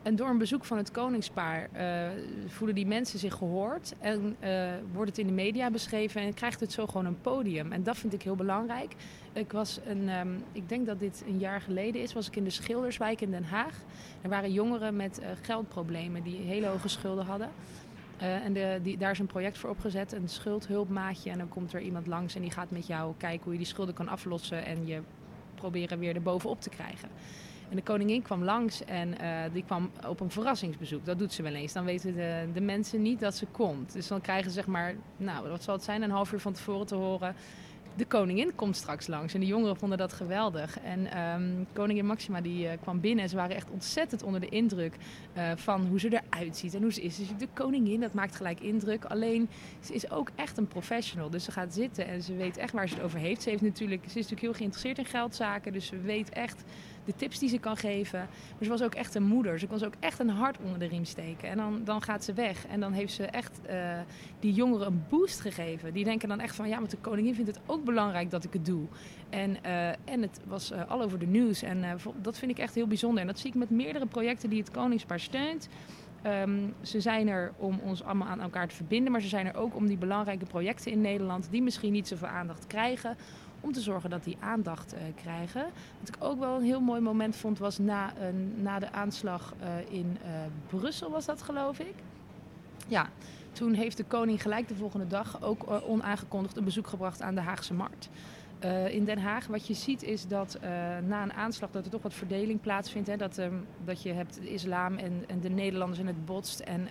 En 0.04 0.16
door 0.16 0.28
een 0.28 0.38
bezoek 0.38 0.64
van 0.64 0.76
het 0.76 0.90
Koningspaar 0.90 1.68
eh, 1.72 2.08
voelen 2.46 2.74
die 2.74 2.86
mensen 2.86 3.18
zich 3.18 3.34
gehoord. 3.34 3.94
En 3.98 4.36
eh, 4.40 4.72
wordt 4.92 5.10
het 5.10 5.18
in 5.18 5.26
de 5.26 5.32
media 5.32 5.70
beschreven 5.70 6.20
en 6.20 6.34
krijgt 6.34 6.60
het 6.60 6.72
zo 6.72 6.86
gewoon 6.86 7.06
een 7.06 7.20
podium. 7.20 7.72
En 7.72 7.82
dat 7.82 7.96
vind 7.96 8.12
ik 8.12 8.22
heel 8.22 8.36
belangrijk. 8.36 8.94
Ik 9.32 9.52
was 9.52 9.80
een, 9.86 10.08
ehm, 10.08 10.28
ik 10.52 10.68
denk 10.68 10.86
dat 10.86 11.00
dit 11.00 11.24
een 11.26 11.38
jaar 11.38 11.60
geleden 11.60 12.02
is, 12.02 12.12
was 12.12 12.26
ik 12.26 12.36
in 12.36 12.44
de 12.44 12.50
Schilderswijk 12.50 13.20
in 13.20 13.30
Den 13.30 13.44
Haag. 13.44 13.80
Er 14.22 14.28
waren 14.28 14.52
jongeren 14.52 14.96
met 14.96 15.18
eh, 15.18 15.28
geldproblemen 15.42 16.22
die 16.22 16.36
hele 16.36 16.66
hoge 16.66 16.88
schulden 16.88 17.24
hadden. 17.24 17.50
En 18.18 18.52
de, 18.52 18.78
die, 18.82 18.98
daar 18.98 19.10
is 19.10 19.18
een 19.18 19.26
project 19.26 19.58
voor 19.58 19.70
opgezet, 19.70 20.12
een 20.12 20.28
schuldhulpmaatje. 20.28 21.30
En 21.30 21.38
dan 21.38 21.48
komt 21.48 21.72
er 21.72 21.80
iemand 21.80 22.06
langs 22.06 22.34
en 22.34 22.40
die 22.40 22.50
gaat 22.50 22.70
met 22.70 22.86
jou 22.86 23.14
kijken 23.16 23.42
hoe 23.44 23.52
je 23.52 23.58
die 23.58 23.66
schulden 23.66 23.94
kan 23.94 24.08
aflossen 24.08 24.64
en 24.64 24.86
je 24.86 25.00
proberen 25.64 25.98
weer 25.98 26.14
erbovenop 26.14 26.60
te 26.60 26.68
krijgen. 26.68 27.08
En 27.70 27.76
de 27.76 27.82
koningin 27.82 28.22
kwam 28.22 28.44
langs 28.44 28.84
en 28.84 29.18
eh, 29.18 29.52
die 29.52 29.64
kwam 29.64 29.90
op 30.08 30.20
een 30.20 30.30
verrassingsbezoek. 30.30 31.04
Dat 31.04 31.18
doet 31.18 31.32
ze 31.32 31.42
wel 31.42 31.54
eens. 31.54 31.72
Dan 31.72 31.84
weten 31.84 32.14
de, 32.14 32.48
de 32.52 32.60
mensen 32.60 33.02
niet 33.02 33.20
dat 33.20 33.34
ze 33.34 33.46
komt. 33.46 33.92
Dus 33.92 34.06
dan 34.06 34.20
krijgen 34.20 34.50
ze 34.50 34.56
zeg 34.56 34.66
maar, 34.66 34.94
nou 35.16 35.48
wat 35.48 35.62
zal 35.62 35.74
het 35.74 35.84
zijn, 35.84 36.02
een 36.02 36.10
half 36.10 36.32
uur 36.32 36.40
van 36.40 36.52
tevoren 36.52 36.86
te 36.86 36.94
horen. 36.94 37.34
De 37.96 38.04
koningin 38.04 38.54
komt 38.54 38.76
straks 38.76 39.06
langs. 39.06 39.34
En 39.34 39.40
de 39.40 39.46
jongeren 39.46 39.76
vonden 39.76 39.98
dat 39.98 40.12
geweldig. 40.12 40.80
En 40.80 41.06
ehm, 41.12 41.64
koningin 41.72 42.06
Maxima 42.06 42.40
die 42.40 42.68
eh, 42.68 42.78
kwam 42.80 43.00
binnen 43.00 43.24
en 43.24 43.30
ze 43.30 43.36
waren 43.36 43.56
echt 43.56 43.70
ontzettend 43.70 44.22
onder 44.22 44.40
de 44.40 44.48
indruk 44.48 44.96
eh, 45.32 45.50
van 45.56 45.86
hoe 45.86 46.00
ze 46.00 46.20
eruit 46.30 46.56
ziet 46.56 46.74
en 46.74 46.82
hoe 46.82 46.92
ze 46.92 47.02
is. 47.02 47.16
Dus 47.16 47.28
de 47.38 47.48
koningin, 47.52 48.00
dat 48.00 48.14
maakt 48.14 48.36
gelijk 48.36 48.60
indruk. 48.60 49.04
Alleen, 49.04 49.48
ze 49.80 49.94
is 49.94 50.10
ook 50.10 50.30
echt 50.34 50.58
een 50.58 50.68
professional. 50.68 51.30
Dus 51.30 51.44
ze 51.44 51.52
gaat 51.52 51.74
zitten 51.74 52.06
en 52.06 52.22
ze 52.22 52.34
weet 52.34 52.56
echt 52.56 52.72
waar 52.72 52.88
ze 52.88 52.94
het 52.94 53.04
over 53.04 53.18
heeft. 53.18 53.42
Ze, 53.42 53.50
heeft 53.50 53.62
natuurlijk, 53.62 54.02
ze 54.02 54.08
is 54.08 54.14
natuurlijk 54.14 54.40
heel 54.40 54.54
geïnteresseerd 54.54 54.98
in 54.98 55.04
geldzaken. 55.04 55.72
Dus 55.72 55.86
ze 55.86 56.00
weet 56.00 56.28
echt 56.28 56.64
de 57.04 57.14
tips 57.16 57.38
die 57.38 57.48
ze 57.48 57.58
kan 57.58 57.76
geven. 57.76 58.18
Maar 58.18 58.62
ze 58.62 58.68
was 58.68 58.82
ook 58.82 58.94
echt 58.94 59.14
een 59.14 59.22
moeder. 59.22 59.58
Ze 59.58 59.66
kon 59.66 59.78
ze 59.78 59.86
ook 59.86 59.94
echt 60.00 60.18
een 60.18 60.28
hart 60.28 60.58
onder 60.64 60.78
de 60.78 60.86
riem 60.86 61.04
steken. 61.04 61.48
En 61.48 61.56
dan, 61.56 61.80
dan 61.84 62.02
gaat 62.02 62.24
ze 62.24 62.32
weg. 62.32 62.66
En 62.66 62.80
dan 62.80 62.92
heeft 62.92 63.12
ze 63.12 63.24
echt 63.24 63.60
eh, 63.66 63.98
die 64.40 64.52
jongeren 64.52 64.86
een 64.86 65.04
boost 65.08 65.40
gegeven. 65.40 65.92
Die 65.92 66.04
denken 66.04 66.28
dan 66.28 66.40
echt 66.40 66.54
van... 66.54 66.68
ja, 66.68 66.80
maar 66.80 66.88
de 66.88 66.96
koningin 66.96 67.34
vindt 67.34 67.50
het 67.50 67.60
ook 67.66 67.84
belangrijk 67.84 68.30
dat 68.30 68.44
ik 68.44 68.52
het 68.52 68.66
doe. 68.66 68.86
En, 69.30 69.64
eh, 69.64 69.88
en 69.88 70.22
het 70.22 70.40
was 70.46 70.70
eh, 70.70 70.90
al 70.90 71.02
over 71.02 71.18
de 71.18 71.26
nieuws. 71.26 71.62
En 71.62 71.84
dat 72.22 72.38
vind 72.38 72.50
ik 72.50 72.58
echt 72.58 72.74
heel 72.74 72.86
bijzonder. 72.86 73.20
En 73.20 73.26
dat 73.26 73.38
zie 73.38 73.50
ik 73.50 73.56
met 73.56 73.70
meerdere 73.70 74.06
projecten 74.06 74.50
die 74.50 74.58
het 74.58 74.70
Koningspaar 74.70 75.20
steunt. 75.20 75.68
Ehm, 76.22 76.58
ze 76.82 77.00
zijn 77.00 77.28
er 77.28 77.52
om 77.56 77.80
ons 77.82 78.02
allemaal 78.02 78.28
aan 78.28 78.40
elkaar 78.40 78.68
te 78.68 78.74
verbinden. 78.74 79.12
Maar 79.12 79.20
ze 79.20 79.28
zijn 79.28 79.46
er 79.46 79.56
ook 79.56 79.76
om 79.76 79.86
die 79.86 79.96
belangrijke 79.96 80.46
projecten 80.46 80.92
in 80.92 81.00
Nederland... 81.00 81.48
die 81.50 81.62
misschien 81.62 81.92
niet 81.92 82.08
zoveel 82.08 82.28
aandacht 82.28 82.66
krijgen 82.66 83.16
om 83.64 83.72
te 83.72 83.80
zorgen 83.80 84.10
dat 84.10 84.24
die 84.24 84.36
aandacht 84.40 84.94
eh, 84.94 85.00
krijgen. 85.14 85.66
Wat 86.00 86.08
ik 86.08 86.16
ook 86.18 86.38
wel 86.38 86.56
een 86.56 86.64
heel 86.64 86.80
mooi 86.80 87.00
moment 87.00 87.36
vond 87.36 87.58
was 87.58 87.78
na, 87.78 88.12
na 88.54 88.78
de 88.78 88.92
aanslag 88.92 89.54
eh, 89.60 89.98
in 89.98 90.18
eh, 90.22 90.30
Brussel 90.66 91.10
was 91.10 91.24
dat 91.24 91.42
geloof 91.42 91.78
ik. 91.78 91.94
Ja, 92.88 93.08
toen 93.52 93.72
heeft 93.72 93.96
de 93.96 94.04
koning 94.04 94.42
gelijk 94.42 94.68
de 94.68 94.74
volgende 94.74 95.06
dag 95.06 95.42
ook 95.42 95.82
onaangekondigd 95.86 96.56
een 96.56 96.64
bezoek 96.64 96.86
gebracht 96.86 97.22
aan 97.22 97.34
de 97.34 97.40
Haagse 97.40 97.74
Markt. 97.74 98.08
In 98.88 99.04
Den 99.04 99.18
Haag, 99.18 99.46
wat 99.46 99.66
je 99.66 99.74
ziet 99.74 100.02
is 100.02 100.26
dat 100.26 100.58
na 101.06 101.22
een 101.22 101.32
aanslag 101.32 101.70
dat 101.70 101.84
er 101.84 101.90
toch 101.90 102.02
wat 102.02 102.14
verdeling 102.14 102.60
plaatsvindt. 102.60 103.08
Hè, 103.08 103.16
dat, 103.16 103.38
ehm, 103.38 103.54
dat 103.84 104.02
je 104.02 104.12
hebt 104.12 104.34
de 104.34 104.52
islam 104.52 104.96
en, 104.96 105.24
en 105.26 105.40
de 105.40 105.48
Nederlanders 105.48 106.00
en 106.00 106.06
het 106.06 106.24
botst. 106.24 106.60
En 106.60 106.88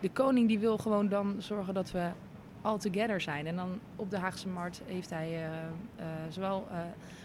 de 0.00 0.10
koning 0.10 0.48
die 0.48 0.58
wil 0.58 0.78
gewoon 0.78 1.08
dan 1.08 1.34
zorgen 1.38 1.74
dat 1.74 1.90
we 1.90 2.10
all 2.62 2.78
together 2.78 3.20
zijn. 3.20 3.46
En 3.46 3.56
dan 3.56 3.78
op 3.96 4.10
de 4.10 4.18
Haagse 4.18 4.48
Markt 4.48 4.82
heeft 4.86 5.10
hij 5.10 5.28
eh, 5.28 5.44
eh, 5.96 6.06
zowel 6.28 6.66
eh 6.70 6.78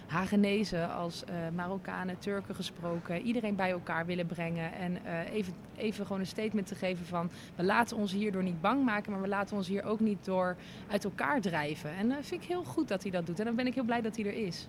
Hagenezen 0.07 0.93
als 0.93 1.23
Marokkanen, 1.55 2.19
Turken 2.19 2.55
gesproken. 2.55 3.21
Iedereen 3.21 3.55
bij 3.55 3.71
elkaar 3.71 4.05
willen 4.05 4.25
brengen. 4.25 4.73
En 4.73 4.97
even, 5.31 5.53
even 5.75 6.05
gewoon 6.05 6.21
een 6.21 6.27
statement 6.27 6.67
te 6.67 6.75
geven 6.75 7.05
van... 7.05 7.29
we 7.55 7.63
laten 7.63 7.97
ons 7.97 8.11
hierdoor 8.11 8.43
niet 8.43 8.61
bang 8.61 8.85
maken... 8.85 9.11
maar 9.11 9.21
we 9.21 9.27
laten 9.27 9.57
ons 9.57 9.67
hier 9.67 9.83
ook 9.83 9.99
niet 9.99 10.25
door 10.25 10.55
uit 10.91 11.03
elkaar 11.03 11.41
drijven. 11.41 11.95
En 11.95 12.09
dat 12.09 12.17
vind 12.21 12.41
ik 12.41 12.47
heel 12.47 12.63
goed 12.63 12.87
dat 12.87 13.01
hij 13.01 13.11
dat 13.11 13.25
doet. 13.25 13.39
En 13.39 13.45
dan 13.45 13.55
ben 13.55 13.67
ik 13.67 13.73
heel 13.73 13.83
blij 13.83 14.01
dat 14.01 14.15
hij 14.15 14.25
er 14.25 14.45
is. 14.45 14.67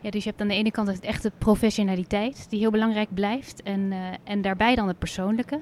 Ja, 0.00 0.10
dus 0.10 0.22
je 0.22 0.28
hebt 0.28 0.40
aan 0.40 0.48
de 0.48 0.54
ene 0.54 0.70
kant 0.70 0.88
het 0.88 1.00
echte 1.00 1.32
professionaliteit, 1.38 2.50
die 2.50 2.58
heel 2.58 2.70
belangrijk 2.70 3.14
blijft, 3.14 3.62
en, 3.62 3.92
en 4.24 4.42
daarbij 4.42 4.74
dan 4.74 4.88
het 4.88 4.98
persoonlijke. 4.98 5.60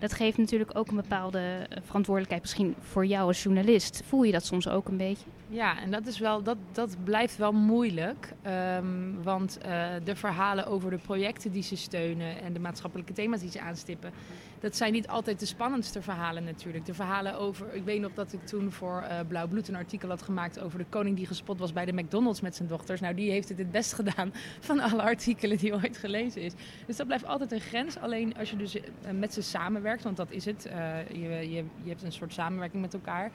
Dat 0.00 0.12
geeft 0.12 0.38
natuurlijk 0.38 0.78
ook 0.78 0.88
een 0.88 0.96
bepaalde 0.96 1.38
eh, 1.38 1.78
verantwoordelijkheid, 1.84 2.42
misschien 2.42 2.74
voor 2.80 3.06
jou 3.06 3.26
als 3.26 3.42
journalist. 3.42 4.02
Voel 4.06 4.22
je 4.22 4.32
dat 4.32 4.44
soms 4.44 4.68
ook 4.68 4.88
een 4.88 4.96
beetje? 4.96 5.24
Ja, 5.52 5.80
en 5.80 5.90
dat, 5.90 6.06
is 6.06 6.18
wel, 6.18 6.42
dat, 6.42 6.56
dat 6.72 6.96
blijft 7.04 7.36
wel 7.36 7.52
moeilijk. 7.52 8.32
Ehm, 8.42 9.22
want 9.22 9.58
eh, 9.58 9.88
de 10.04 10.16
verhalen 10.16 10.66
over 10.66 10.90
de 10.90 10.98
projecten 10.98 11.52
die 11.52 11.62
ze 11.62 11.76
steunen 11.76 12.42
en 12.42 12.52
de 12.52 12.58
maatschappelijke 12.58 13.12
thema's 13.12 13.40
die 13.40 13.50
ze 13.50 13.60
aanstippen, 13.60 14.12
dat 14.60 14.76
zijn 14.76 14.92
niet 14.92 15.08
altijd 15.08 15.40
de 15.40 15.46
spannendste 15.46 16.02
verhalen 16.02 16.44
natuurlijk. 16.44 16.86
De 16.86 16.94
verhalen 16.94 17.38
over, 17.38 17.74
ik 17.74 17.84
weet 17.84 18.00
nog 18.00 18.12
dat 18.14 18.32
ik 18.32 18.46
toen 18.46 18.72
voor 18.72 19.02
eh, 19.02 19.18
Blauw 19.28 19.48
Bloed 19.48 19.68
een 19.68 19.74
artikel 19.74 20.08
had 20.08 20.22
gemaakt 20.22 20.60
over 20.60 20.78
de 20.78 20.84
koning 20.88 21.16
die 21.16 21.26
gespot 21.26 21.58
was 21.58 21.72
bij 21.72 21.84
de 21.84 21.92
McDonald's 21.92 22.40
met 22.40 22.56
zijn 22.56 22.68
dochters. 22.68 23.00
Nou, 23.00 23.14
die 23.14 23.30
heeft 23.30 23.48
het 23.48 23.58
het 23.58 23.70
best 23.70 23.92
gedaan 23.92 24.32
van 24.60 24.80
alle 24.80 25.02
artikelen 25.02 25.56
die 25.56 25.74
ooit 25.74 25.96
gelezen 25.96 26.42
is. 26.42 26.52
Dus 26.86 26.96
dat 26.96 27.06
blijft 27.06 27.26
altijd 27.26 27.52
een 27.52 27.60
grens. 27.60 27.98
Alleen 27.98 28.36
als 28.36 28.50
je 28.50 28.56
dus 28.56 28.74
eh, 28.74 28.82
met 29.14 29.34
ze 29.34 29.42
samenwerkt, 29.42 30.02
want 30.02 30.16
dat 30.16 30.30
is 30.30 30.44
het. 30.44 30.68
je, 31.12 31.18
je, 31.28 31.64
je 31.82 31.88
hebt 31.88 32.02
een 32.02 32.12
soort 32.12 32.32
samenwerking 32.32 32.82
met 32.82 32.94
elkaar. 32.94 33.30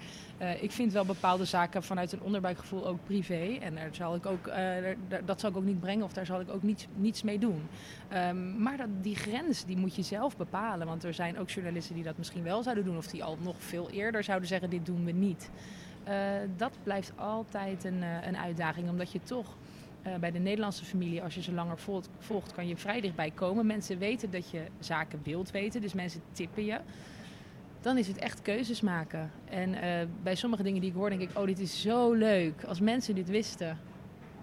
Ik 0.62 0.72
vind 0.72 0.94
wel 0.94 1.06
bepaalde 1.06 1.46
zaken 1.46 1.84
vanuit 1.84 2.05
een 2.12 2.22
onderbuikgevoel 2.22 2.88
ook 2.88 3.00
privé. 3.04 3.58
En 3.62 3.76
daar 3.76 3.90
zal 3.92 4.16
ik 4.16 4.26
ook, 4.26 4.48
eh, 4.48 4.96
dat 5.26 5.40
zal 5.40 5.50
ik 5.50 5.58
ook 5.58 5.64
niet 5.64 5.80
brengen 5.80 6.06
of 6.06 6.14
daar 6.14 6.26
zal 6.26 6.40
ik 6.40 6.50
ook 6.50 6.64
niets, 6.64 6.88
niets 6.96 7.24
mee 7.24 7.40
doen. 7.40 7.62
Ehm, 8.08 8.62
maar 8.62 8.78
dat, 8.78 8.88
die 9.02 9.16
grens 9.16 9.66
die 9.66 9.78
moet 9.78 9.96
je 9.96 10.02
zelf 10.02 10.38
bepalen. 10.38 10.88
Want 10.88 11.04
er 11.04 11.14
zijn 11.14 11.40
ook 11.40 11.50
journalisten 11.50 11.96
die 11.96 12.04
dat 12.04 12.18
misschien 12.18 12.44
wel 12.44 12.64
zouden 12.64 12.84
doen. 12.84 12.98
Of 12.98 13.08
die 13.08 13.24
al 13.24 13.38
nog 13.42 13.56
veel 13.58 13.90
eerder 13.90 14.24
zouden 14.24 14.48
zeggen 14.48 14.70
dit 14.70 14.86
doen 14.86 15.06
we 15.06 15.12
niet. 15.12 15.50
Eh, 16.04 16.16
dat 16.58 16.78
blijft 16.84 17.12
altijd 17.16 17.84
een, 17.84 18.04
eh, 18.04 18.28
een 18.28 18.38
uitdaging. 18.38 18.90
Omdat 18.90 19.12
je 19.12 19.20
toch 19.24 19.56
bij 20.20 20.32
de 20.32 20.40
Nederlandse 20.40 20.86
familie, 20.86 21.24
als 21.24 21.36
je 21.36 21.42
ze 21.42 21.52
langer 21.52 21.78
volgt, 21.78 22.10
volgt, 22.20 22.54
kan 22.54 22.68
je 22.68 22.78
vrij 22.78 23.02
dichtbij 23.02 23.32
komen. 23.32 23.66
Mensen 23.66 23.98
weten 23.98 24.32
dat 24.32 24.50
je 24.50 24.62
zaken 24.80 25.20
wilt 25.24 25.52
weten. 25.52 25.82
Dus 25.82 25.94
mensen 25.94 26.22
tippen 26.32 26.66
je. 26.66 26.80
Dan 27.86 27.98
is 27.98 28.08
het 28.08 28.18
echt 28.18 28.42
keuzes 28.42 28.82
maken. 28.82 29.32
En 29.50 29.70
uh, 29.70 29.80
bij 30.24 30.36
sommige 30.36 30.64
dingen 30.64 30.82
die 30.82 30.90
ik 30.90 30.96
hoor, 30.96 31.10
denk 31.10 31.22
ik, 31.22 31.30
oh, 31.34 31.46
dit 31.46 31.60
is 31.60 31.82
zo 31.82 32.14
leuk. 32.14 32.64
Als 32.64 32.80
mensen 32.80 33.16
dit 33.16 33.30
wisten. 33.30 33.78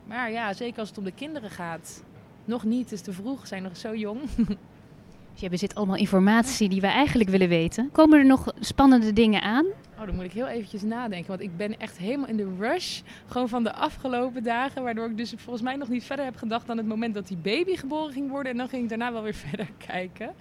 Maar 0.07 0.31
ja, 0.31 0.52
zeker 0.52 0.78
als 0.78 0.88
het 0.88 0.98
om 0.98 1.05
de 1.05 1.12
kinderen 1.12 1.50
gaat. 1.50 2.05
Nog 2.44 2.64
niet, 2.64 2.83
het 2.83 2.92
is 2.92 3.00
te 3.00 3.12
vroeg, 3.12 3.46
zijn 3.46 3.62
nog 3.62 3.76
zo 3.76 3.96
jong. 3.96 4.20
Dus 5.33 5.40
je 5.40 5.48
bezit 5.48 5.74
allemaal 5.74 5.96
informatie 5.96 6.68
die 6.68 6.81
we 6.81 6.87
eigenlijk 6.87 7.31
willen 7.31 7.48
weten. 7.48 7.90
Komen 7.92 8.18
er 8.18 8.26
nog 8.26 8.52
spannende 8.61 9.12
dingen 9.12 9.42
aan? 9.42 9.66
Oh, 9.98 10.07
dan 10.07 10.14
moet 10.14 10.24
ik 10.24 10.33
heel 10.33 10.46
eventjes 10.46 10.83
nadenken. 10.83 11.28
Want 11.28 11.40
ik 11.40 11.57
ben 11.57 11.78
echt 11.78 11.98
helemaal 11.98 12.28
in 12.28 12.37
de 12.37 12.55
rush. 12.59 13.00
Gewoon 13.26 13.48
van 13.48 13.64
de 13.64 13.72
afgelopen 13.72 14.42
dagen. 14.42 14.83
Waardoor 14.83 15.11
ik 15.11 15.16
dus 15.16 15.35
volgens 15.37 15.64
mij 15.64 15.76
nog 15.76 15.88
niet 15.88 16.05
verder 16.05 16.24
heb 16.24 16.37
gedacht 16.37 16.66
dan 16.66 16.76
het 16.76 16.87
moment 16.87 17.14
dat 17.14 17.28
die 17.28 17.37
baby 17.37 17.76
geboren 17.76 18.12
ging 18.12 18.31
worden. 18.31 18.52
En 18.52 18.59
dan 18.59 18.68
ging 18.68 18.83
ik 18.83 18.88
daarna 18.88 19.12
wel 19.12 19.22
weer 19.22 19.35
verder 19.48 19.68
kijken. 19.87 20.35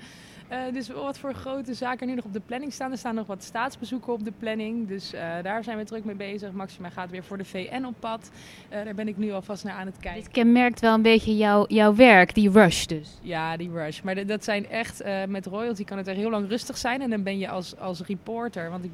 Uh, 0.51 0.57
dus 0.73 0.89
wat 0.89 1.17
voor 1.17 1.33
grote 1.33 1.73
zaken 1.73 2.07
nu 2.07 2.15
nog 2.15 2.25
op 2.25 2.33
de 2.33 2.39
planning 2.39 2.73
staan. 2.73 2.91
Er 2.91 2.97
staan 2.97 3.15
nog 3.15 3.27
wat 3.27 3.43
staatsbezoeken 3.43 4.13
op 4.13 4.23
de 4.23 4.31
planning. 4.39 4.87
Dus 4.87 5.13
uh, 5.13 5.21
daar 5.43 5.63
zijn 5.63 5.77
we 5.77 5.83
druk 5.83 6.05
mee 6.05 6.15
bezig. 6.15 6.51
Maxima 6.51 6.89
gaat 6.89 7.09
weer 7.09 7.23
voor 7.23 7.37
de 7.37 7.45
VN 7.45 7.83
op 7.85 7.93
pad. 7.99 8.31
Uh, 8.69 8.83
daar 8.83 8.95
ben 8.95 9.07
ik 9.07 9.17
nu 9.17 9.31
alvast 9.31 9.63
naar 9.63 9.73
aan 9.73 9.85
het 9.85 9.97
kijken. 9.99 10.23
Dit 10.23 10.31
kenmerkt 10.31 10.79
wel 10.79 10.93
een 10.93 11.01
beetje 11.01 11.37
jouw, 11.37 11.65
jouw 11.67 11.95
werk, 11.95 12.33
die 12.33 12.51
rush 12.51 12.85
dus. 12.85 13.17
Ja, 13.21 13.57
die 13.57 13.71
rush. 13.71 14.01
Maar 14.01 14.25
dat 14.25 14.43
zijn 14.43 14.69
echt, 14.69 15.03
met 15.27 15.45
royalty 15.45 15.83
kan 15.83 15.97
het 15.97 16.07
er 16.07 16.15
heel 16.15 16.29
lang 16.29 16.49
rustig 16.49 16.77
zijn. 16.77 17.01
En 17.01 17.09
dan 17.09 17.23
ben 17.23 17.37
je 17.37 17.49
als, 17.49 17.77
als 17.77 18.01
reporter, 18.01 18.69
want 18.69 18.83
ik 18.83 18.91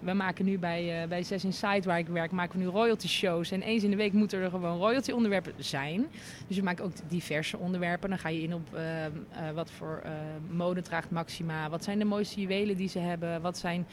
we 0.00 0.12
maken 0.12 0.44
nu 0.44 0.58
bij, 0.58 1.02
uh, 1.02 1.08
bij 1.08 1.22
Zes 1.22 1.44
Inside, 1.44 1.82
waar 1.82 1.98
ik 1.98 2.06
werk, 2.06 2.30
maken 2.30 2.58
we 2.58 2.64
nu 2.64 2.70
royalty 2.70 3.08
shows. 3.08 3.50
En 3.50 3.62
eens 3.62 3.82
in 3.82 3.90
de 3.90 3.96
week 3.96 4.12
moeten 4.12 4.40
er 4.40 4.50
gewoon 4.50 4.78
royalty 4.78 5.10
onderwerpen 5.10 5.52
zijn. 5.58 6.06
Dus 6.46 6.56
we 6.56 6.62
maken 6.62 6.84
ook 6.84 6.92
diverse 7.08 7.58
onderwerpen. 7.58 8.08
Dan 8.08 8.18
ga 8.18 8.28
je 8.28 8.42
in 8.42 8.54
op 8.54 8.68
uh, 8.74 8.80
uh, 8.80 9.10
wat 9.54 9.70
voor 9.70 10.02
mode 10.50 10.82
draagt 10.82 11.10
Maxima. 11.10 11.70
Wat 11.70 11.84
zijn 11.84 11.98
de 11.98 12.04
mooiste 12.04 12.40
juwelen 12.40 12.76
die 12.76 12.88
ze 12.88 12.98
hebben? 12.98 13.42
Wat 13.42 13.58
zijn, 13.58 13.86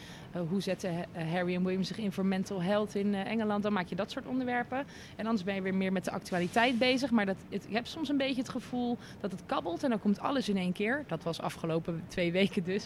hoe 0.50 0.62
zetten 0.62 1.06
Harry 1.12 1.56
en 1.56 1.64
William 1.64 1.84
zich 1.84 1.98
in 1.98 2.12
voor 2.12 2.26
mental 2.26 2.62
health 2.62 2.96
in 2.96 3.16
Engeland? 3.16 3.64
Dan 3.64 3.74
maak 3.74 3.88
je 3.88 3.96
dat 3.96 4.12
soort 4.12 4.26
onderwerpen. 4.26 4.86
En 5.16 5.26
anders 5.26 5.44
ben 5.44 5.56
je 5.56 5.62
weer 5.62 5.76
meer 5.76 5.92
met 5.92 6.06
de 6.06 6.12
actualiteit 6.12 6.78
bezig. 6.78 7.12
Maar 7.12 7.26
dat, 7.26 7.38
ik 7.50 7.62
heb 7.70 7.88
soms 7.88 8.10
een 8.10 8.18
beetje 8.18 8.42
het 8.42 8.50
gevoel 8.50 8.98
dat 9.20 9.32
het 9.32 9.42
kabbelt. 9.46 9.84
En 9.84 9.90
dan 9.90 10.00
komt 10.00 10.20
alles 10.20 10.50
in 10.50 10.58
één 10.58 10.74
keer. 10.74 11.04
Dat 11.08 11.24
was 11.24 11.42
afgelopen 11.42 12.04
twee 12.08 12.32
weken 12.32 12.64
dus. 12.64 12.86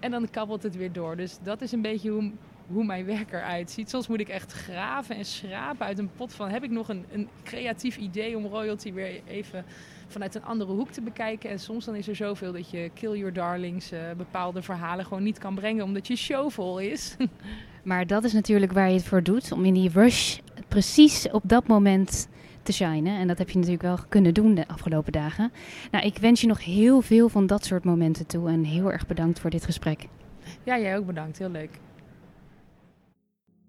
En 0.00 0.10
dan 0.10 0.30
kabbelt 0.30 0.62
het 0.62 0.76
weer 0.76 0.92
door. 0.92 1.16
Dus 1.16 1.38
dat 1.42 1.60
is 1.60 1.72
een 1.72 1.82
beetje 1.82 2.10
hoe 2.10 2.32
hoe 2.72 2.84
mijn 2.84 3.04
werk 3.04 3.32
eruit 3.32 3.70
ziet. 3.70 3.90
Soms 3.90 4.08
moet 4.08 4.20
ik 4.20 4.28
echt 4.28 4.52
graven 4.52 5.16
en 5.16 5.24
schrapen 5.24 5.86
uit 5.86 5.98
een 5.98 6.10
pot 6.16 6.32
van... 6.32 6.48
heb 6.48 6.64
ik 6.64 6.70
nog 6.70 6.88
een, 6.88 7.04
een 7.12 7.28
creatief 7.44 7.96
idee 7.96 8.36
om 8.36 8.46
royalty 8.46 8.92
weer 8.92 9.20
even 9.26 9.64
vanuit 10.08 10.34
een 10.34 10.44
andere 10.44 10.72
hoek 10.72 10.90
te 10.90 11.00
bekijken. 11.00 11.50
En 11.50 11.58
soms 11.58 11.84
dan 11.84 11.94
is 11.94 12.08
er 12.08 12.16
zoveel 12.16 12.52
dat 12.52 12.70
je 12.70 12.90
kill 12.94 13.16
your 13.16 13.32
darlings... 13.32 13.92
Uh, 13.92 13.98
bepaalde 14.16 14.62
verhalen 14.62 15.04
gewoon 15.04 15.22
niet 15.22 15.38
kan 15.38 15.54
brengen 15.54 15.84
omdat 15.84 16.06
je 16.06 16.16
show 16.16 16.50
vol 16.50 16.78
is. 16.78 17.16
maar 17.82 18.06
dat 18.06 18.24
is 18.24 18.32
natuurlijk 18.32 18.72
waar 18.72 18.88
je 18.88 18.94
het 18.94 19.04
voor 19.04 19.22
doet. 19.22 19.52
Om 19.52 19.64
in 19.64 19.74
die 19.74 19.90
rush 19.90 20.38
precies 20.68 21.30
op 21.30 21.42
dat 21.44 21.66
moment 21.66 22.28
te 22.62 22.72
shinen. 22.72 23.18
En 23.18 23.26
dat 23.26 23.38
heb 23.38 23.50
je 23.50 23.56
natuurlijk 23.56 23.82
wel 23.82 23.98
kunnen 24.08 24.34
doen 24.34 24.54
de 24.54 24.68
afgelopen 24.68 25.12
dagen. 25.12 25.52
Nou, 25.90 26.06
ik 26.06 26.18
wens 26.18 26.40
je 26.40 26.46
nog 26.46 26.64
heel 26.64 27.00
veel 27.00 27.28
van 27.28 27.46
dat 27.46 27.64
soort 27.64 27.84
momenten 27.84 28.26
toe. 28.26 28.48
En 28.48 28.64
heel 28.64 28.92
erg 28.92 29.06
bedankt 29.06 29.40
voor 29.40 29.50
dit 29.50 29.64
gesprek. 29.64 30.06
Ja, 30.62 30.78
jij 30.78 30.96
ook 30.96 31.06
bedankt. 31.06 31.38
Heel 31.38 31.50
leuk. 31.50 31.70